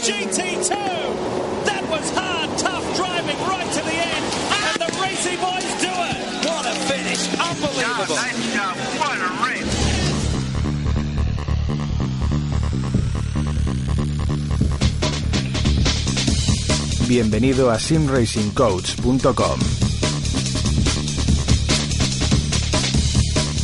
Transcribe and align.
Williams 0.00 0.38
GT2. 0.38 0.70
That 1.64 1.84
was 1.90 2.10
hard, 2.14 2.58
tough 2.58 2.96
driving 2.96 3.36
right 3.46 3.72
to 3.72 3.80
the 3.84 3.92
end. 3.92 4.24
And 4.56 4.80
the 4.80 4.88
Racy 5.00 5.36
boys 5.36 5.64
do 5.80 5.90
it. 5.90 6.16
What 6.46 6.66
a 6.66 6.74
finish. 6.88 7.28
Unbelievable. 7.38 8.16
nice 8.16 8.54
job. 8.54 8.76
What 8.98 9.18
a 9.18 9.30
race. 9.44 9.76
Bienvenido 17.08 17.70
a 17.70 17.78
simracingcoach.com. 17.78 19.60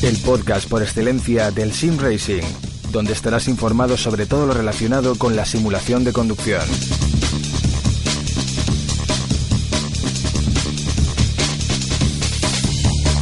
El 0.03 0.17
podcast 0.19 0.69
por 0.69 0.83
excelencia 0.83 1.51
del 1.51 1.73
sim 1.73 1.97
racing, 1.99 2.45
donde 2.97 3.13
estarás 3.13 3.47
informado 3.47 3.99
sobre 3.99 4.25
todo 4.25 4.47
lo 4.47 4.55
relacionado 4.55 5.17
con 5.17 5.37
la 5.37 5.45
simulación 5.45 6.03
de 6.03 6.15
conducción. 6.15 6.63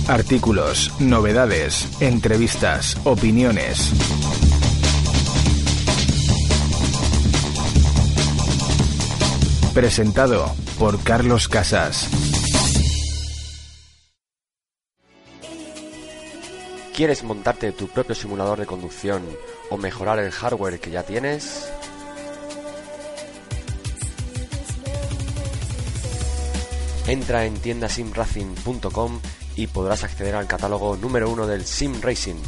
Artículos, 0.07 0.93
novedades, 1.01 1.89
entrevistas, 1.99 2.97
opiniones. 3.03 3.91
Presentado 9.75 10.55
por 10.79 11.01
Carlos 11.03 11.49
Casas. 11.49 12.24
¿Quieres 16.95 17.25
montarte 17.25 17.73
tu 17.73 17.89
propio 17.89 18.15
simulador 18.15 18.61
de 18.61 18.67
conducción 18.67 19.25
o 19.69 19.77
mejorar 19.77 20.21
el 20.21 20.31
hardware 20.31 20.79
que 20.79 20.93
ya 20.93 21.03
tienes? 21.03 21.69
Entra 27.09 27.47
en 27.47 27.55
tiendasimracing.com 27.55 29.21
y 29.57 29.67
podrás 29.67 30.05
acceder 30.05 30.37
al 30.37 30.47
catálogo 30.47 30.97
número 30.97 31.29
uno 31.29 31.49
del 31.49 31.65
Sim 31.65 32.01
Racing. 32.01 32.41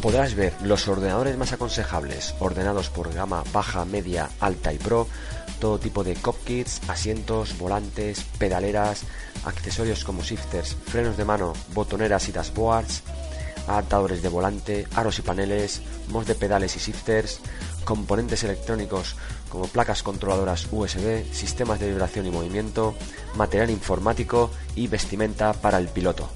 Podrás 0.00 0.34
ver 0.36 0.52
los 0.62 0.86
ordenadores 0.86 1.36
más 1.36 1.52
aconsejables, 1.52 2.36
ordenados 2.38 2.88
por 2.88 3.12
gama 3.12 3.42
baja, 3.52 3.84
media, 3.84 4.30
alta 4.38 4.72
y 4.72 4.78
pro, 4.78 5.08
todo 5.62 5.78
tipo 5.78 6.02
de 6.02 6.16
cockpits, 6.16 6.80
asientos, 6.88 7.56
volantes, 7.56 8.24
pedaleras, 8.36 9.04
accesorios 9.44 10.02
como 10.02 10.20
shifters, 10.20 10.74
frenos 10.86 11.16
de 11.16 11.24
mano, 11.24 11.52
botoneras 11.72 12.28
y 12.28 12.32
dashboards, 12.32 13.04
adaptadores 13.68 14.22
de 14.22 14.28
volante, 14.28 14.88
aros 14.96 15.20
y 15.20 15.22
paneles, 15.22 15.80
mods 16.08 16.26
de 16.26 16.34
pedales 16.34 16.74
y 16.74 16.80
shifters, 16.80 17.38
componentes 17.84 18.42
electrónicos 18.42 19.14
como 19.50 19.68
placas 19.68 20.02
controladoras 20.02 20.66
USB, 20.72 21.32
sistemas 21.32 21.78
de 21.78 21.90
vibración 21.90 22.26
y 22.26 22.32
movimiento, 22.32 22.96
material 23.36 23.70
informático 23.70 24.50
y 24.74 24.88
vestimenta 24.88 25.52
para 25.52 25.78
el 25.78 25.86
piloto. 25.86 26.28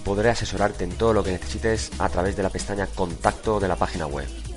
Podré 0.00 0.30
asesorarte 0.30 0.84
en 0.84 0.92
todo 0.92 1.12
lo 1.12 1.22
que 1.22 1.32
necesites 1.32 1.90
a 1.98 2.08
través 2.08 2.36
de 2.36 2.42
la 2.42 2.50
pestaña 2.50 2.86
Contacto 2.86 3.60
de 3.60 3.68
la 3.68 3.76
página 3.76 4.06
web. 4.06 4.49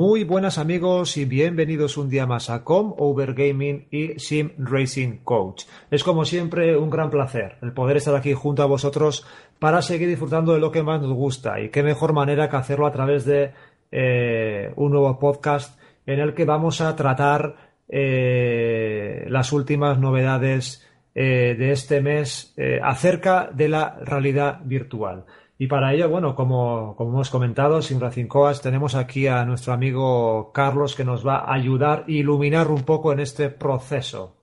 Muy 0.00 0.24
buenas 0.24 0.56
amigos 0.56 1.18
y 1.18 1.26
bienvenidos 1.26 1.98
un 1.98 2.08
día 2.08 2.24
más 2.24 2.48
a 2.48 2.64
Com 2.64 2.94
Over 2.96 3.34
Gaming 3.34 3.86
y 3.90 4.18
Sim 4.18 4.52
Racing 4.56 5.18
Coach. 5.24 5.64
Es 5.90 6.02
como 6.02 6.24
siempre 6.24 6.74
un 6.74 6.88
gran 6.88 7.10
placer 7.10 7.58
el 7.60 7.72
poder 7.72 7.98
estar 7.98 8.14
aquí 8.14 8.32
junto 8.32 8.62
a 8.62 8.66
vosotros 8.66 9.26
para 9.58 9.82
seguir 9.82 10.08
disfrutando 10.08 10.54
de 10.54 10.58
lo 10.58 10.72
que 10.72 10.82
más 10.82 11.02
nos 11.02 11.12
gusta 11.12 11.60
y 11.60 11.68
qué 11.68 11.82
mejor 11.82 12.14
manera 12.14 12.48
que 12.48 12.56
hacerlo 12.56 12.86
a 12.86 12.92
través 12.92 13.26
de 13.26 13.52
eh, 13.92 14.72
un 14.76 14.92
nuevo 14.92 15.18
podcast 15.18 15.78
en 16.06 16.18
el 16.18 16.32
que 16.32 16.46
vamos 16.46 16.80
a 16.80 16.96
tratar 16.96 17.56
eh, 17.86 19.26
las 19.28 19.52
últimas 19.52 19.98
novedades 19.98 20.88
eh, 21.14 21.54
de 21.58 21.72
este 21.72 22.00
mes 22.00 22.54
acerca 22.82 23.50
de 23.52 23.68
la 23.68 23.98
realidad 24.02 24.60
virtual. 24.64 25.26
Y 25.60 25.66
para 25.66 25.92
ello, 25.92 26.08
bueno, 26.08 26.34
como, 26.34 26.96
como 26.96 27.10
hemos 27.10 27.28
comentado, 27.28 27.82
sin 27.82 28.00
Racing 28.00 28.28
Coas, 28.28 28.62
tenemos 28.62 28.94
aquí 28.94 29.26
a 29.26 29.44
nuestro 29.44 29.74
amigo 29.74 30.52
Carlos 30.54 30.94
que 30.96 31.04
nos 31.04 31.26
va 31.26 31.40
a 31.40 31.52
ayudar 31.52 32.06
e 32.08 32.12
iluminar 32.12 32.68
un 32.68 32.82
poco 32.82 33.12
en 33.12 33.20
este 33.20 33.50
proceso. 33.50 34.38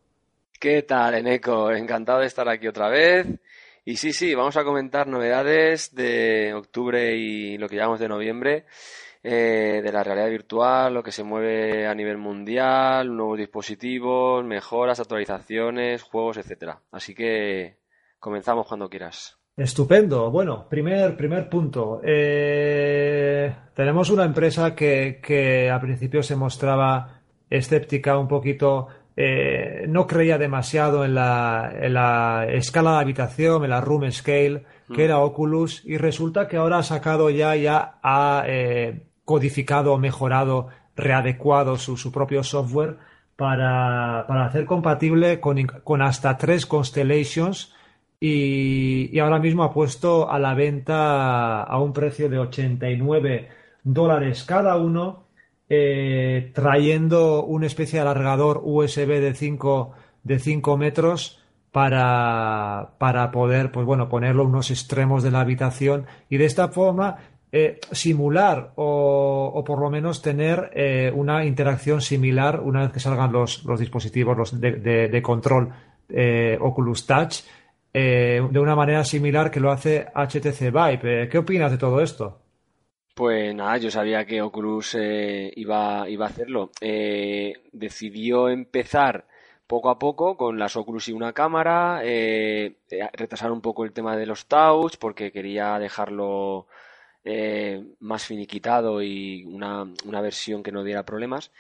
¿Qué 0.60 0.84
tal, 0.84 1.16
Eneco? 1.16 1.72
Encantado 1.72 2.20
de 2.20 2.28
estar 2.28 2.48
aquí 2.48 2.68
otra 2.68 2.90
vez. 2.90 3.26
Y 3.84 3.96
sí, 3.96 4.14
sí, 4.14 4.36
vamos 4.36 4.58
a 4.58 4.64
comentar 4.64 5.08
novedades 5.08 5.96
de 5.96 6.54
octubre 6.54 7.16
y 7.16 7.58
lo 7.58 7.68
que 7.68 7.78
llamamos 7.78 8.00
de 8.00 8.10
noviembre, 8.10 8.66
eh, 9.24 9.82
de 9.84 9.92
la 9.92 10.04
realidad 10.04 10.30
virtual, 10.30 10.94
lo 10.94 11.02
que 11.02 11.12
se 11.12 11.24
mueve 11.24 11.88
a 11.88 11.96
nivel 11.96 12.20
mundial, 12.20 13.18
nuevos 13.18 13.40
dispositivos, 13.40 14.46
mejoras, 14.46 15.00
actualizaciones, 15.00 16.04
juegos, 16.04 16.38
etcétera. 16.38 16.80
Así 16.92 17.16
que 17.16 17.80
comenzamos 18.20 18.68
cuando 18.68 18.88
quieras. 18.88 19.40
Estupendo. 19.58 20.30
Bueno, 20.30 20.68
primer, 20.70 21.18
primer 21.18 21.50
punto. 21.50 22.00
Eh, 22.04 23.52
tenemos 23.74 24.12
una 24.12 24.24
empresa 24.24 24.76
que, 24.76 25.20
que 25.22 25.68
al 25.68 25.82
principio 25.82 26.22
se 26.22 26.36
mostraba 26.36 27.22
escéptica 27.50 28.20
un 28.20 28.28
poquito, 28.28 28.88
eh, 29.16 29.86
no 29.90 30.06
creía 30.06 30.38
demasiado 30.38 31.04
en 31.04 31.16
la, 31.16 31.74
en 31.74 31.96
la 31.96 32.46
escala 32.48 32.92
de 32.92 33.00
habitación, 33.00 33.64
en 33.64 33.72
la 33.72 33.82
room 33.82 34.12
scale, 34.12 34.64
que 34.94 35.06
era 35.06 35.18
Oculus, 35.18 35.82
y 35.86 35.98
resulta 35.98 36.48
que 36.48 36.58
ahora 36.58 36.78
ha 36.78 36.84
sacado 36.84 37.32
ya, 37.32 37.56
ya 37.56 37.98
ha 38.04 38.44
eh, 38.46 39.08
codificado, 39.26 39.98
mejorado, 39.98 40.68
readecuado 40.96 41.78
su, 41.78 41.98
su 41.98 42.12
propio 42.12 42.44
software 42.44 42.98
para, 43.36 44.26
para 44.28 44.46
hacer 44.46 44.66
compatible 44.66 45.40
con, 45.40 45.66
con 45.66 46.04
hasta 46.04 46.38
tres 46.38 46.68
constellations 46.68 47.74
y, 48.20 49.18
ahora 49.20 49.40
mismo 49.40 49.64
ha 49.64 49.74
puesto 49.74 50.30
a 50.30 50.40
la 50.40 50.54
venta 50.54 51.64
a 51.64 51.80
un 51.80 51.94
precio 51.94 52.30
de 52.30 52.40
89 52.40 53.50
dólares 53.84 54.44
cada 54.44 54.78
uno, 54.78 55.28
eh, 55.70 56.52
trayendo 56.54 57.44
una 57.44 57.68
especie 57.68 58.00
de 58.00 58.02
alargador 58.02 58.62
USB 58.64 59.20
de 59.20 59.34
5 59.34 59.92
de 60.24 60.40
5 60.40 60.78
metros 60.78 61.44
para, 61.72 62.94
para 62.98 63.32
poder 63.32 63.72
pues 63.72 63.86
bueno, 63.86 64.10
ponerlo 64.10 64.44
en 64.44 64.50
unos 64.50 64.72
extremos 64.72 65.24
de 65.24 65.32
la 65.32 65.42
habitación 65.42 66.06
y 66.30 66.38
de 66.38 66.46
esta 66.46 66.70
forma 66.70 67.18
eh, 67.52 67.80
simular 67.92 68.72
o, 68.76 69.64
por 69.66 69.80
lo 69.80 69.90
menos 69.90 70.22
tener 70.22 70.72
eh, 70.74 71.12
una 71.14 71.46
interacción 71.46 72.02
similar 72.02 72.62
una 72.62 72.82
vez 72.82 72.92
que 72.92 73.00
salgan 73.00 73.32
los, 73.32 73.64
los 73.64 73.80
dispositivos 73.80 74.38
los 74.38 74.60
de, 74.60 75.22
control 75.22 75.72
Oculus 76.60 77.06
Touch 77.06 77.44
eh, 78.00 78.48
de 78.52 78.60
una 78.60 78.76
manera 78.76 79.04
similar 79.04 79.50
que 79.50 79.60
lo 79.60 79.72
hace 79.72 80.06
HTC 80.14 80.72
Vive. 80.72 81.24
Eh, 81.24 81.30
¿Qué 81.30 81.40
opinas 81.40 81.72
de 81.72 81.80
todo 81.80 82.00
esto? 82.00 82.40
Pues 83.16 83.56
nada, 83.56 83.78
yo 83.78 83.90
sabía 83.90 84.24
que 84.26 84.44
Oculus 84.44 84.94
eh, 84.94 85.52
iba, 85.56 86.08
iba 86.08 86.28
a 86.28 86.30
hacerlo. 86.30 86.70
Eh, 86.80 87.64
decidió 87.72 88.50
empezar 88.50 89.26
poco 89.66 89.90
a 89.90 89.98
poco 89.98 90.38
con 90.38 90.60
las 90.60 90.76
Oculus 90.76 91.08
y 91.08 91.14
una 91.14 91.34
cámara, 91.34 92.02
eh, 92.04 92.78
retrasar 93.14 93.52
un 93.52 93.62
poco 93.62 93.84
el 93.84 93.94
tema 93.94 94.16
de 94.16 94.28
los 94.28 94.46
touch 94.46 94.98
porque 95.00 95.32
quería 95.32 95.80
dejarlo 95.80 96.68
más 98.00 98.26
finiquitado 98.26 99.02
y 99.02 99.44
una, 99.44 99.86
una 100.06 100.22
versión 100.22 100.64
que 100.64 100.72
no 100.72 100.84
diera 100.84 101.04
problemas. 101.04 101.52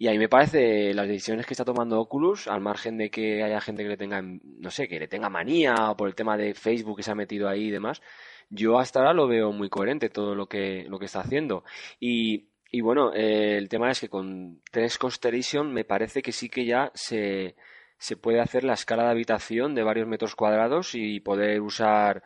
Y 0.00 0.08
a 0.08 0.12
mí 0.12 0.18
me 0.18 0.30
parece 0.30 0.94
las 0.94 1.06
decisiones 1.06 1.44
que 1.44 1.52
está 1.52 1.66
tomando 1.66 2.00
Oculus, 2.00 2.48
al 2.48 2.62
margen 2.62 2.96
de 2.96 3.10
que 3.10 3.42
haya 3.42 3.60
gente 3.60 3.82
que 3.82 3.90
le 3.90 3.98
tenga, 3.98 4.22
no 4.22 4.70
sé, 4.70 4.88
que 4.88 4.98
le 4.98 5.08
tenga 5.08 5.28
manía 5.28 5.74
o 5.90 5.94
por 5.94 6.08
el 6.08 6.14
tema 6.14 6.38
de 6.38 6.54
Facebook 6.54 6.96
que 6.96 7.02
se 7.02 7.10
ha 7.10 7.14
metido 7.14 7.50
ahí 7.50 7.64
y 7.64 7.70
demás, 7.70 8.00
yo 8.48 8.78
hasta 8.78 9.00
ahora 9.00 9.12
lo 9.12 9.28
veo 9.28 9.52
muy 9.52 9.68
coherente 9.68 10.08
todo 10.08 10.34
lo 10.34 10.48
que, 10.48 10.86
lo 10.88 10.98
que 10.98 11.04
está 11.04 11.20
haciendo. 11.20 11.64
Y, 11.98 12.48
y 12.72 12.80
bueno, 12.80 13.12
eh, 13.12 13.58
el 13.58 13.68
tema 13.68 13.90
es 13.90 14.00
que 14.00 14.08
con 14.08 14.62
tres 14.70 14.96
Constellation 14.96 15.70
me 15.70 15.84
parece 15.84 16.22
que 16.22 16.32
sí 16.32 16.48
que 16.48 16.64
ya 16.64 16.90
se, 16.94 17.54
se 17.98 18.16
puede 18.16 18.40
hacer 18.40 18.64
la 18.64 18.72
escala 18.72 19.04
de 19.04 19.10
habitación 19.10 19.74
de 19.74 19.82
varios 19.82 20.08
metros 20.08 20.34
cuadrados 20.34 20.94
y 20.94 21.20
poder 21.20 21.60
usar 21.60 22.22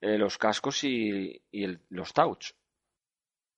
eh, 0.00 0.16
los 0.16 0.38
cascos 0.38 0.82
y, 0.82 1.42
y 1.50 1.76
los 1.90 2.14
touch. 2.14 2.52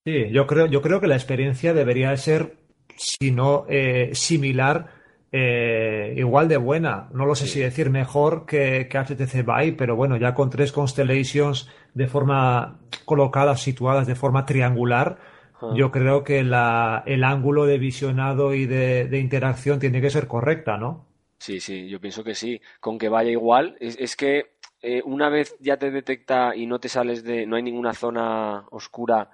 Sí, 0.05 0.33
yo 0.33 0.49
creo, 0.49 0.67
yo 0.67 0.83
creo 0.83 1.01
que 1.01 1.07
la 1.07 1.15
experiencia 1.15 1.73
debería 1.73 2.17
ser 2.17 2.60
si 3.01 3.31
no 3.31 3.65
eh, 3.69 4.11
similar, 4.13 4.87
eh, 5.33 6.13
eh, 6.13 6.15
igual 6.19 6.49
de 6.49 6.57
buena. 6.57 7.09
No 7.15 7.25
lo 7.25 7.35
sé 7.35 7.47
si 7.47 7.61
decir 7.61 7.89
mejor 7.89 8.45
que, 8.47 8.89
que 8.89 8.99
HTC 8.99 9.45
Vive, 9.45 9.73
pero 9.73 9.97
bueno, 9.97 10.17
ya 10.17 10.35
con 10.35 10.51
tres 10.51 10.73
Constellations 10.73 11.71
de 11.95 12.07
forma 12.07 12.81
colocadas, 13.05 13.63
situadas 13.63 14.07
de 14.07 14.15
forma 14.15 14.45
triangular, 14.45 15.19
Ah. 15.63 15.73
yo 15.75 15.91
creo 15.91 16.25
que 16.25 16.43
la, 16.43 17.03
el 17.07 17.23
ángulo 17.23 17.67
de 17.67 17.79
visionado 17.79 18.55
y 18.55 18.67
de, 18.67 19.07
de 19.07 19.19
interacción 19.19 19.79
tiene 19.79 20.01
que 20.01 20.11
ser 20.11 20.27
correcta, 20.27 20.79
¿no? 20.79 21.07
Sí, 21.39 21.61
sí, 21.61 21.89
yo 21.89 22.01
pienso 22.01 22.25
que 22.25 22.35
sí. 22.35 22.61
Con 22.81 22.99
que 22.99 23.09
vaya 23.09 23.31
igual, 23.31 23.77
es, 23.81 23.97
es 23.99 24.17
que 24.17 24.53
eh, 24.83 25.03
una 25.05 25.29
vez 25.29 25.55
ya 25.61 25.77
te 25.77 25.91
detecta 25.91 26.57
y 26.57 26.67
no 26.67 26.79
te 26.79 26.89
sales 26.89 27.23
de, 27.25 27.47
no 27.47 27.57
hay 27.57 27.63
ninguna 27.63 27.93
zona 27.93 28.65
oscura 28.71 29.31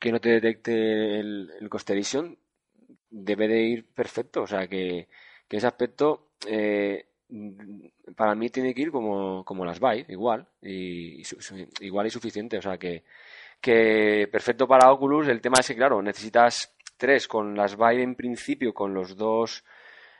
que 0.00 0.10
no 0.10 0.20
te 0.20 0.30
detecte 0.30 1.20
el, 1.20 1.50
el 1.60 1.68
Constellation, 1.68 2.36
debe 3.10 3.48
de 3.48 3.62
ir 3.62 3.86
perfecto. 3.86 4.42
O 4.42 4.46
sea 4.46 4.66
que, 4.66 5.08
ese 5.50 5.66
aspecto 5.66 6.28
eh, 6.46 7.06
para 8.16 8.34
mí 8.34 8.50
tiene 8.50 8.74
que 8.74 8.82
ir 8.82 8.90
como, 8.90 9.44
como 9.44 9.64
las 9.64 9.80
Vive, 9.80 10.06
igual, 10.08 10.46
y, 10.62 11.22
igual 11.80 12.06
y 12.06 12.10
suficiente. 12.10 12.58
O 12.58 12.62
sea 12.62 12.78
que, 12.78 13.04
que 13.60 14.28
perfecto 14.30 14.66
para 14.68 14.92
Oculus. 14.92 15.28
El 15.28 15.40
tema 15.40 15.60
es 15.60 15.68
que, 15.68 15.76
claro, 15.76 16.02
necesitas 16.02 16.74
tres 16.96 17.28
con 17.28 17.54
las 17.56 17.76
Vive 17.76 18.02
en 18.02 18.14
principio, 18.14 18.74
con 18.74 18.94
los 18.94 19.16
dos 19.16 19.64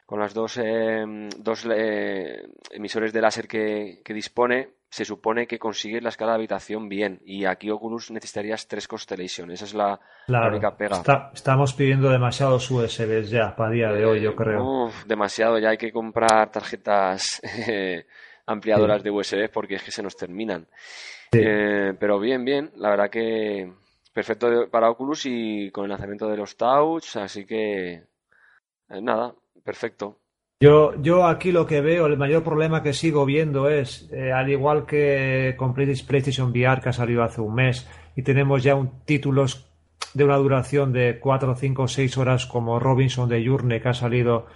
con 0.08 0.20
las 0.20 0.32
dos, 0.32 0.56
eh, 0.56 1.04
dos 1.36 1.66
eh, 1.70 2.48
emisores 2.70 3.12
de 3.12 3.20
láser 3.20 3.46
que, 3.46 4.00
que 4.02 4.14
dispone, 4.14 4.70
se 4.90 5.04
supone 5.04 5.46
que 5.46 5.58
consigues 5.58 6.02
la 6.02 6.08
escala 6.08 6.32
de 6.32 6.36
habitación 6.36 6.88
bien. 6.88 7.20
Y 7.24 7.44
aquí 7.44 7.70
Oculus 7.70 8.10
necesitarías 8.10 8.66
tres 8.66 8.88
Constellation. 8.88 9.50
Esa 9.50 9.64
es 9.66 9.74
la, 9.74 10.00
única 10.48 10.76
pega. 10.76 10.96
está- 10.96 11.30
estamos 11.34 11.74
pidiendo 11.74 12.08
demasiados 12.08 12.70
USBs 12.70 13.30
ya 13.30 13.54
para 13.54 13.70
día 13.70 13.92
de 13.92 14.04
hoy, 14.06 14.20
yo 14.20 14.34
creo. 14.34 14.86
Uf, 14.86 15.04
demasiado, 15.04 15.58
ya 15.58 15.70
hay 15.70 15.78
que 15.78 15.92
comprar 15.92 16.50
tarjetas 16.50 17.40
eh, 17.68 18.06
ampliadoras 18.46 19.02
de 19.02 19.10
USB 19.10 19.50
porque 19.52 19.74
es 19.74 19.82
que 19.82 19.90
se 19.90 20.02
nos 20.02 20.16
terminan. 20.16 20.66
Sí. 21.32 21.40
Eh, 21.44 21.94
pero 22.00 22.18
bien, 22.18 22.44
bien, 22.44 22.70
la 22.76 22.88
verdad 22.90 23.10
que 23.10 23.70
perfecto 24.12 24.68
para 24.70 24.90
Oculus 24.90 25.26
y 25.26 25.70
con 25.70 25.84
el 25.84 25.90
lanzamiento 25.90 26.26
de 26.28 26.36
los 26.38 26.56
Touch, 26.56 27.16
así 27.18 27.44
que 27.44 27.92
eh, 28.88 29.00
nada, 29.02 29.34
perfecto. 29.62 30.18
Yo, 30.60 31.00
yo 31.00 31.24
aquí 31.26 31.52
lo 31.52 31.66
que 31.66 31.80
veo, 31.80 32.06
el 32.06 32.16
mayor 32.18 32.42
problema 32.42 32.82
que 32.82 32.92
sigo 32.92 33.24
viendo 33.24 33.68
es, 33.68 34.10
eh, 34.12 34.32
al 34.32 34.50
igual 34.50 34.86
que 34.86 35.54
con 35.56 35.72
Play- 35.72 35.94
PlayStation 36.04 36.50
VR 36.50 36.80
que 36.82 36.88
ha 36.88 36.92
salido 36.92 37.22
hace 37.22 37.40
un 37.40 37.54
mes 37.54 37.88
y 38.16 38.22
tenemos 38.22 38.64
ya 38.64 38.74
un 38.74 39.04
títulos 39.04 39.70
de 40.14 40.24
una 40.24 40.36
duración 40.36 40.92
de 40.92 41.20
4, 41.20 41.54
5, 41.54 41.86
6 41.86 42.18
horas 42.18 42.46
como 42.46 42.80
Robinson 42.80 43.28
de 43.28 43.46
Journey 43.46 43.80
que 43.80 43.88
ha 43.88 43.94
salido, 43.94 44.46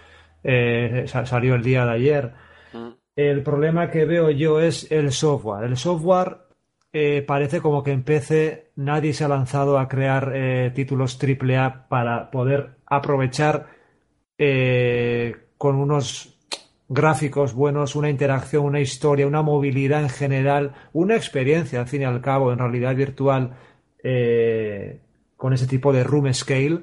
eh, 0.42 1.04
sa- 1.06 1.24
salió 1.24 1.54
el 1.54 1.62
día 1.62 1.84
de 1.86 1.92
ayer. 1.92 2.32
Mm. 2.72 2.88
El 3.14 3.42
problema 3.44 3.88
que 3.88 4.04
veo 4.04 4.28
yo 4.30 4.60
es 4.60 4.90
el 4.90 5.12
software. 5.12 5.64
El 5.66 5.76
software 5.76 6.38
eh, 6.92 7.22
parece 7.24 7.60
como 7.60 7.84
que 7.84 7.92
en 7.92 8.02
PC 8.02 8.72
nadie 8.74 9.12
se 9.12 9.22
ha 9.24 9.28
lanzado 9.28 9.78
a 9.78 9.86
crear 9.86 10.32
eh, 10.34 10.72
títulos 10.74 11.16
AAA 11.16 11.86
para 11.88 12.28
poder 12.32 12.70
aprovechar 12.86 13.68
eh, 14.36 15.36
con 15.62 15.76
unos 15.76 16.36
gráficos 16.88 17.54
buenos, 17.54 17.94
una 17.94 18.10
interacción, 18.10 18.64
una 18.64 18.80
historia, 18.80 19.28
una 19.28 19.42
movilidad 19.42 20.02
en 20.02 20.08
general, 20.08 20.74
una 20.92 21.14
experiencia 21.14 21.78
al 21.78 21.86
fin 21.86 22.02
y 22.02 22.04
al 22.04 22.20
cabo 22.20 22.52
en 22.52 22.58
realidad 22.58 22.96
virtual 22.96 23.52
eh, 24.02 24.98
con 25.36 25.52
ese 25.52 25.68
tipo 25.68 25.92
de 25.92 26.02
room 26.02 26.34
scale. 26.34 26.80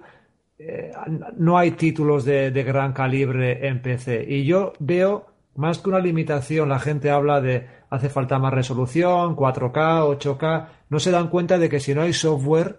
Eh, 0.58 0.94
no 1.36 1.58
hay 1.58 1.72
títulos 1.72 2.24
de, 2.24 2.52
de 2.52 2.64
gran 2.64 2.94
calibre 2.94 3.68
en 3.68 3.81
PC 3.81 4.26
y 4.26 4.46
yo 4.46 4.72
veo 4.80 5.25
más 5.56 5.80
que 5.80 5.90
una 5.90 6.00
limitación, 6.00 6.70
la 6.70 6.80
gente 6.80 7.10
habla 7.10 7.42
de 7.42 7.68
hace 7.90 8.08
falta 8.08 8.40
más 8.40 8.54
resolución, 8.54 9.36
4K, 9.36 10.18
8K, 10.18 10.68
no 10.88 11.00
se 11.00 11.12
dan 11.12 11.28
cuenta 11.28 11.58
de 11.58 11.68
que 11.68 11.82
si 11.82 11.94
no 11.94 12.04
hay 12.04 12.14
software 12.14 12.78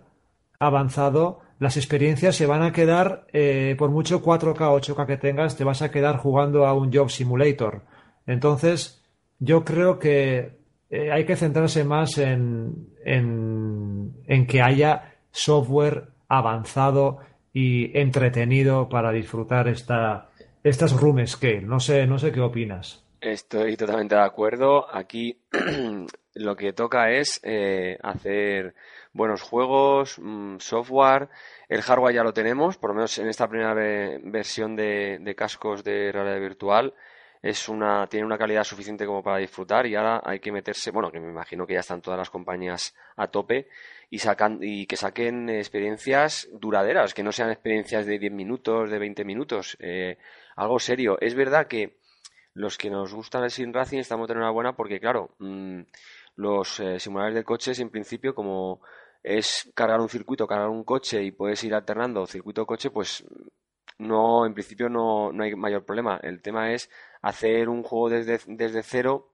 avanzado, 0.58 1.40
las 1.60 1.76
experiencias 1.76 2.34
se 2.34 2.46
van 2.46 2.62
a 2.62 2.72
quedar, 2.72 3.26
eh, 3.34 3.76
por 3.78 3.90
mucho 3.90 4.22
4K, 4.22 4.56
8K 4.56 5.06
que 5.06 5.18
tengas, 5.18 5.56
te 5.56 5.62
vas 5.62 5.82
a 5.82 5.90
quedar 5.90 6.16
jugando 6.16 6.66
a 6.66 6.72
un 6.72 6.90
Job 6.90 7.10
Simulator. 7.10 7.82
Entonces, 8.26 9.04
yo 9.38 9.62
creo 9.62 9.98
que 9.98 10.58
eh, 10.88 11.12
hay 11.12 11.26
que 11.26 11.36
centrarse 11.36 11.84
más 11.84 12.16
en, 12.16 12.88
en, 13.04 14.14
en 14.26 14.46
que 14.46 14.62
haya 14.62 15.16
software 15.32 16.08
avanzado 16.28 17.18
y 17.52 17.96
entretenido 17.98 18.88
para 18.88 19.12
disfrutar 19.12 19.68
esta, 19.68 20.30
estas 20.64 20.98
room 20.98 21.26
scale. 21.26 21.60
No 21.60 21.78
sé, 21.78 22.06
no 22.06 22.18
sé 22.18 22.32
qué 22.32 22.40
opinas. 22.40 23.04
Estoy 23.20 23.76
totalmente 23.76 24.14
de 24.14 24.22
acuerdo. 24.22 24.86
Aquí 24.90 25.42
lo 26.34 26.56
que 26.56 26.72
toca 26.72 27.10
es 27.10 27.38
eh, 27.42 27.98
hacer 28.02 28.74
buenos 29.12 29.42
juegos, 29.42 30.18
mm, 30.18 30.58
software. 30.58 31.28
El 31.68 31.82
hardware 31.82 32.14
ya 32.14 32.24
lo 32.24 32.32
tenemos, 32.32 32.76
por 32.78 32.90
lo 32.90 32.94
menos 32.94 33.16
en 33.18 33.28
esta 33.28 33.48
primera 33.48 33.74
ve- 33.74 34.20
versión 34.24 34.76
de, 34.76 35.18
de 35.20 35.34
cascos 35.34 35.82
de 35.84 36.10
realidad 36.12 36.40
virtual. 36.40 36.94
Es 37.42 37.68
una, 37.70 38.06
tiene 38.06 38.26
una 38.26 38.36
calidad 38.36 38.64
suficiente 38.64 39.06
como 39.06 39.22
para 39.22 39.38
disfrutar 39.38 39.86
y 39.86 39.94
ahora 39.94 40.20
hay 40.24 40.40
que 40.40 40.52
meterse, 40.52 40.90
bueno, 40.90 41.10
que 41.10 41.20
me 41.20 41.30
imagino 41.30 41.66
que 41.66 41.72
ya 41.74 41.80
están 41.80 42.02
todas 42.02 42.18
las 42.18 42.28
compañías 42.28 42.94
a 43.16 43.28
tope 43.28 43.68
y 44.10 44.18
sacan 44.18 44.58
y 44.60 44.86
que 44.86 44.96
saquen 44.96 45.48
experiencias 45.48 46.48
duraderas, 46.52 47.14
que 47.14 47.22
no 47.22 47.32
sean 47.32 47.50
experiencias 47.50 48.04
de 48.04 48.18
10 48.18 48.32
minutos, 48.32 48.90
de 48.90 48.98
20 48.98 49.24
minutos, 49.24 49.76
eh, 49.80 50.18
algo 50.56 50.78
serio. 50.78 51.16
Es 51.20 51.34
verdad 51.34 51.66
que 51.66 51.96
los 52.52 52.76
que 52.76 52.90
nos 52.90 53.14
gustan 53.14 53.44
el 53.44 53.50
sim 53.50 53.72
racing 53.72 53.98
estamos 54.00 54.28
de 54.28 54.34
enhorabuena 54.34 54.76
porque, 54.76 55.00
claro, 55.00 55.30
mm, 55.38 55.80
los 56.36 56.80
eh, 56.80 56.98
simuladores 57.00 57.36
de 57.36 57.44
coches, 57.44 57.78
en 57.80 57.90
principio, 57.90 58.34
como 58.34 58.80
es 59.22 59.70
cargar 59.74 60.00
un 60.00 60.08
circuito, 60.08 60.46
cargar 60.46 60.68
un 60.70 60.84
coche 60.84 61.22
y 61.22 61.32
puedes 61.32 61.62
ir 61.64 61.74
alternando 61.74 62.26
circuito-coche, 62.26 62.90
pues 62.90 63.24
no, 63.98 64.46
en 64.46 64.54
principio 64.54 64.88
no, 64.88 65.32
no 65.32 65.44
hay 65.44 65.54
mayor 65.56 65.84
problema. 65.84 66.18
El 66.22 66.40
tema 66.42 66.72
es 66.72 66.90
hacer 67.22 67.68
un 67.68 67.82
juego 67.82 68.10
desde, 68.10 68.40
desde 68.46 68.82
cero 68.82 69.32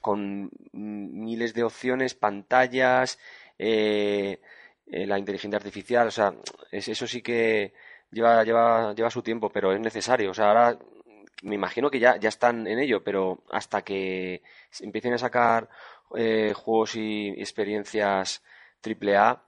con 0.00 0.50
miles 0.72 1.54
de 1.54 1.62
opciones, 1.64 2.14
pantallas, 2.14 3.18
eh, 3.58 4.40
eh, 4.86 5.06
la 5.06 5.18
inteligencia 5.18 5.56
artificial, 5.58 6.08
o 6.08 6.10
sea, 6.10 6.34
es- 6.70 6.88
eso 6.88 7.06
sí 7.06 7.22
que 7.22 7.72
lleva, 8.10 8.42
lleva, 8.44 8.94
lleva 8.94 9.10
su 9.10 9.22
tiempo, 9.22 9.50
pero 9.50 9.72
es 9.72 9.80
necesario. 9.80 10.30
O 10.30 10.34
sea, 10.34 10.48
ahora 10.48 10.78
me 11.42 11.54
imagino 11.56 11.90
que 11.90 11.98
ya, 12.00 12.16
ya 12.18 12.28
están 12.28 12.66
en 12.66 12.78
ello, 12.78 13.02
pero 13.04 13.42
hasta 13.50 13.82
que 13.82 14.42
empiecen 14.80 15.12
a 15.12 15.18
sacar 15.18 15.68
eh, 16.16 16.52
juegos 16.54 16.96
y 16.96 17.28
experiencias 17.38 18.42
AAA, 18.82 19.42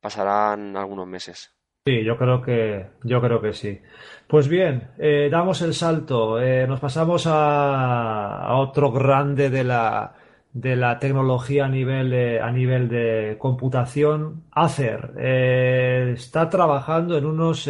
pasarán 0.00 0.76
algunos 0.76 1.06
meses. 1.06 1.54
Sí, 1.86 2.04
yo 2.04 2.18
creo 2.18 2.42
que, 2.42 2.86
yo 3.02 3.20
creo 3.20 3.40
que 3.40 3.52
sí. 3.54 3.80
Pues 4.26 4.46
bien, 4.48 4.90
eh, 4.98 5.28
damos 5.30 5.62
el 5.62 5.72
salto, 5.72 6.38
eh, 6.40 6.66
nos 6.66 6.80
pasamos 6.80 7.26
a, 7.26 8.42
a 8.42 8.56
otro 8.58 8.92
grande 8.92 9.48
de 9.48 9.64
la, 9.64 10.12
de 10.52 10.76
la 10.76 10.98
tecnología 10.98 11.64
a 11.64 11.68
nivel, 11.68 12.10
de- 12.10 12.40
a 12.40 12.50
nivel 12.50 12.88
de 12.90 13.36
computación. 13.38 14.44
Acer 14.52 15.12
eh, 15.18 16.12
está 16.14 16.50
trabajando 16.50 17.16
en 17.16 17.24
unos 17.24 17.66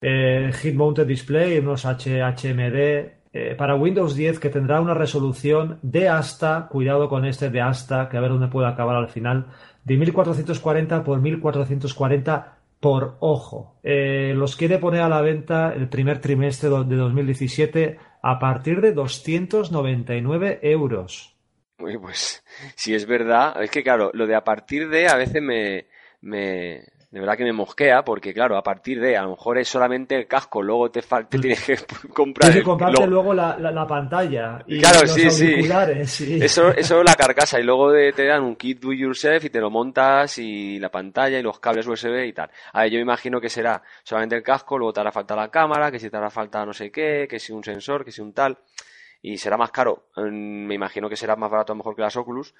eh, 0.00 0.50
Heat 0.52 0.74
Mounted 0.74 1.06
Display, 1.06 1.58
unos 1.58 1.84
HMD 1.84 3.20
eh, 3.32 3.54
para 3.56 3.76
Windows 3.76 4.16
10 4.16 4.40
que 4.40 4.48
tendrá 4.48 4.80
una 4.80 4.94
resolución 4.94 5.78
de 5.82 6.08
hasta, 6.08 6.66
cuidado 6.68 7.08
con 7.08 7.24
este 7.24 7.50
de 7.50 7.60
hasta, 7.60 8.08
que 8.08 8.16
a 8.16 8.20
ver 8.20 8.30
dónde 8.30 8.48
puede 8.48 8.68
acabar 8.68 8.96
al 8.96 9.08
final, 9.08 9.46
de 9.84 9.96
1440 9.96 11.04
por 11.04 11.20
1440 11.20 12.58
por 12.80 13.16
ojo. 13.20 13.78
Eh, 13.82 14.32
los 14.34 14.56
quiere 14.56 14.78
poner 14.78 15.02
a 15.02 15.08
la 15.08 15.20
venta 15.20 15.72
el 15.74 15.88
primer 15.88 16.20
trimestre 16.20 16.70
de 16.70 16.96
2017 16.96 17.98
a 18.22 18.38
partir 18.38 18.80
de 18.80 18.92
299 18.92 20.60
euros. 20.62 21.36
Uy, 21.78 21.98
pues 21.98 22.44
si 22.74 22.94
es 22.94 23.06
verdad, 23.06 23.62
es 23.62 23.70
que 23.70 23.82
claro, 23.82 24.10
lo 24.12 24.26
de 24.26 24.34
a 24.34 24.44
partir 24.44 24.88
de 24.88 25.08
a 25.08 25.16
veces 25.16 25.42
me, 25.42 25.86
me, 26.20 26.84
de 27.10 27.18
verdad 27.18 27.36
que 27.36 27.42
me 27.42 27.52
mosquea, 27.52 28.04
porque 28.04 28.32
claro, 28.32 28.56
a 28.56 28.62
partir 28.62 29.00
de, 29.00 29.16
a 29.16 29.22
lo 29.22 29.30
mejor 29.30 29.58
es 29.58 29.68
solamente 29.68 30.14
el 30.16 30.28
casco, 30.28 30.62
luego 30.62 30.92
te, 30.92 31.02
te 31.02 31.38
tienes 31.40 31.64
que 31.64 31.76
comprar 32.14 32.50
Tienes 32.50 32.62
que 32.62 32.62
comprarte 32.62 33.06
luego 33.08 33.34
la, 33.34 33.58
la- 33.58 33.72
la 33.72 33.84
pantalla 33.86 34.62
y 34.66 34.78
Claro, 34.78 35.00
los 35.00 35.10
sí, 35.10 35.28
sí. 35.30 35.46
auriculares. 35.46 36.10
sí. 36.12 36.38
Eso, 36.40 36.68
eso 36.68 36.98
es 37.00 37.04
la 37.04 37.16
carcasa 37.16 37.58
y 37.58 37.64
luego 37.64 37.90
de- 37.90 38.12
te 38.12 38.26
dan 38.26 38.44
un 38.44 38.54
kit 38.54 38.80
do 38.80 38.92
it 38.92 39.00
yourself 39.00 39.44
y 39.44 39.50
te 39.50 39.60
lo 39.60 39.70
montas 39.70 40.38
y 40.38 40.78
la 40.78 40.88
pantalla 40.90 41.36
y 41.38 41.42
los 41.42 41.58
cables 41.58 41.86
USB 41.88 42.26
y 42.26 42.32
tal. 42.32 42.48
A 42.72 42.82
ver, 42.82 42.92
yo 42.92 42.98
imagino 43.00 43.40
que 43.40 43.48
será 43.48 43.82
solamente 44.04 44.36
el 44.36 44.42
casco, 44.44 44.78
luego 44.78 44.92
te 44.92 45.00
hará 45.00 45.10
falta 45.10 45.34
la 45.34 45.48
cámara, 45.50 45.90
que 45.90 45.98
si 45.98 46.10
te 46.10 46.16
hará 46.16 46.30
falta 46.30 46.64
no 46.64 46.72
sé 46.72 46.92
qué, 46.92 47.26
que 47.28 47.40
si 47.40 47.52
un 47.52 47.64
sensor, 47.64 48.04
que 48.04 48.12
si 48.12 48.20
un 48.20 48.32
tal 48.32 48.56
y 49.22 49.36
será 49.36 49.56
más 49.58 49.70
caro. 49.70 50.04
Mm, 50.16 50.64
Me 50.66 50.74
imagino 50.76 51.08
que 51.08 51.16
será 51.16 51.36
más 51.36 51.50
barato 51.50 51.72
a 51.72 51.74
lo 51.74 51.78
mejor 51.78 51.94
que 51.96 52.02
las 52.02 52.16
Oculus, 52.16 52.54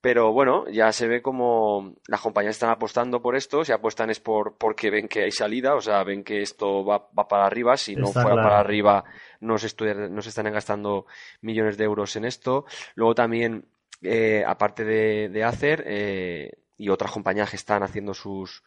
Pero 0.00 0.32
bueno, 0.32 0.68
ya 0.70 0.92
se 0.92 1.08
ve 1.08 1.20
como 1.20 1.96
las 2.06 2.20
compañías 2.20 2.54
están 2.54 2.70
apostando 2.70 3.20
por 3.20 3.34
esto, 3.34 3.64
si 3.64 3.72
apuestan 3.72 4.10
es 4.10 4.20
por 4.20 4.56
porque 4.56 4.90
ven 4.90 5.08
que 5.08 5.24
hay 5.24 5.32
salida, 5.32 5.74
o 5.74 5.80
sea, 5.80 6.04
ven 6.04 6.22
que 6.22 6.40
esto 6.40 6.84
va, 6.84 7.08
va 7.18 7.26
para 7.26 7.46
arriba, 7.46 7.76
si 7.76 7.96
no 7.96 8.06
Está 8.06 8.22
fuera 8.22 8.36
claro. 8.36 8.48
para 8.48 8.60
arriba 8.60 9.04
no 9.40 9.58
se, 9.58 9.94
no 9.94 10.22
se 10.22 10.28
están 10.28 10.52
gastando 10.52 11.06
millones 11.40 11.76
de 11.76 11.84
euros 11.84 12.14
en 12.14 12.24
esto. 12.26 12.64
Luego 12.94 13.14
también, 13.16 13.66
eh, 14.02 14.44
aparte 14.46 14.84
de, 14.84 15.30
de 15.30 15.44
Acer 15.44 15.82
eh, 15.86 16.52
y 16.76 16.90
otras 16.90 17.10
compañías 17.10 17.50
que 17.50 17.56
están 17.56 17.82
haciendo 17.82 18.14
sus, 18.14 18.62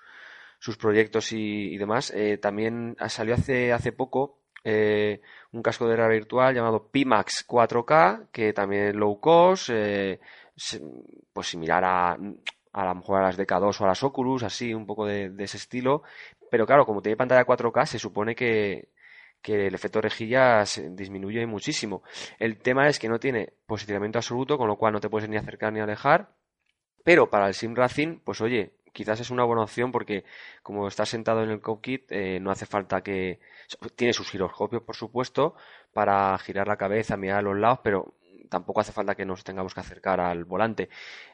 sus 0.59 0.75
proyectos 0.75 1.31
y, 1.31 1.73
y 1.73 1.77
demás, 1.77 2.11
eh, 2.13 2.37
también 2.39 2.97
salió 3.07 3.35
hace, 3.35 3.71
hace 3.71 3.93
poco 3.93 4.41
eh, 4.63 5.21
un 5.53 5.63
casco 5.63 5.87
de 5.87 5.95
realidad 5.95 6.19
virtual 6.19 6.53
llamado 6.53 6.87
Pimax 6.91 7.45
4K, 7.47 8.27
que 8.31 8.53
también 8.53 8.87
es 8.87 8.95
low 8.95 9.19
cost, 9.19 9.69
eh, 9.71 10.19
pues 11.33 11.47
similar 11.47 11.83
a, 11.83 12.17
a 12.73 12.85
lo 12.85 12.95
mejor 12.95 13.19
a 13.19 13.23
las 13.23 13.37
DK2 13.37 13.81
o 13.81 13.83
a 13.83 13.87
las 13.87 14.03
Oculus, 14.03 14.43
así, 14.43 14.73
un 14.73 14.85
poco 14.85 15.05
de, 15.05 15.33
ese 15.39 15.57
estilo. 15.57 16.03
Pero 16.49 16.65
claro, 16.65 16.85
como 16.85 17.01
tiene 17.01 17.17
pantalla 17.17 17.45
4K, 17.45 17.85
se 17.85 17.99
supone 17.99 18.35
que, 18.35 18.89
que 19.41 19.67
el 19.67 19.75
efecto 19.75 20.01
rejilla 20.01 20.65
se 20.65 20.89
disminuye 20.89 21.45
muchísimo. 21.45 22.03
El 22.39 22.57
tema 22.59 22.87
es 22.87 22.99
que 22.99 23.09
no 23.09 23.19
tiene 23.19 23.53
posicionamiento 23.65 24.19
absoluto, 24.19 24.57
con 24.57 24.67
lo 24.67 24.77
cual 24.77 24.93
no 24.93 24.99
te 24.99 25.09
puedes 25.09 25.29
ni 25.29 25.37
acercar 25.37 25.73
ni 25.73 25.79
alejar. 25.79 26.29
Pero 27.03 27.29
para 27.29 27.47
el 27.47 27.53
sim 27.53 27.75
racing, 27.75 28.19
pues 28.23 28.41
oye, 28.41 28.73
quizás 28.93 29.19
es 29.19 29.31
una 29.31 29.43
buena 29.43 29.63
opción 29.63 29.91
porque 29.91 30.23
como 30.63 30.87
estás 30.87 31.09
sentado 31.09 31.43
en 31.43 31.49
el 31.49 31.61
cockpit, 31.61 32.11
eh, 32.11 32.39
no 32.39 32.51
hace 32.51 32.65
falta 32.65 33.01
que... 33.01 33.39
Tiene 33.95 34.13
sus 34.13 34.29
giroscopios, 34.29 34.83
por 34.83 34.95
supuesto, 34.95 35.55
para 35.93 36.37
girar 36.39 36.67
la 36.67 36.77
cabeza, 36.77 37.17
mirar 37.17 37.39
a 37.39 37.41
los 37.41 37.57
lados, 37.57 37.79
pero 37.83 38.13
tampoco 38.51 38.81
hace 38.81 38.91
falta 38.91 39.15
que 39.15 39.25
nos 39.25 39.43
tengamos 39.43 39.73
que 39.73 39.79
acercar 39.79 40.19
al 40.19 40.43
volante. 40.45 40.89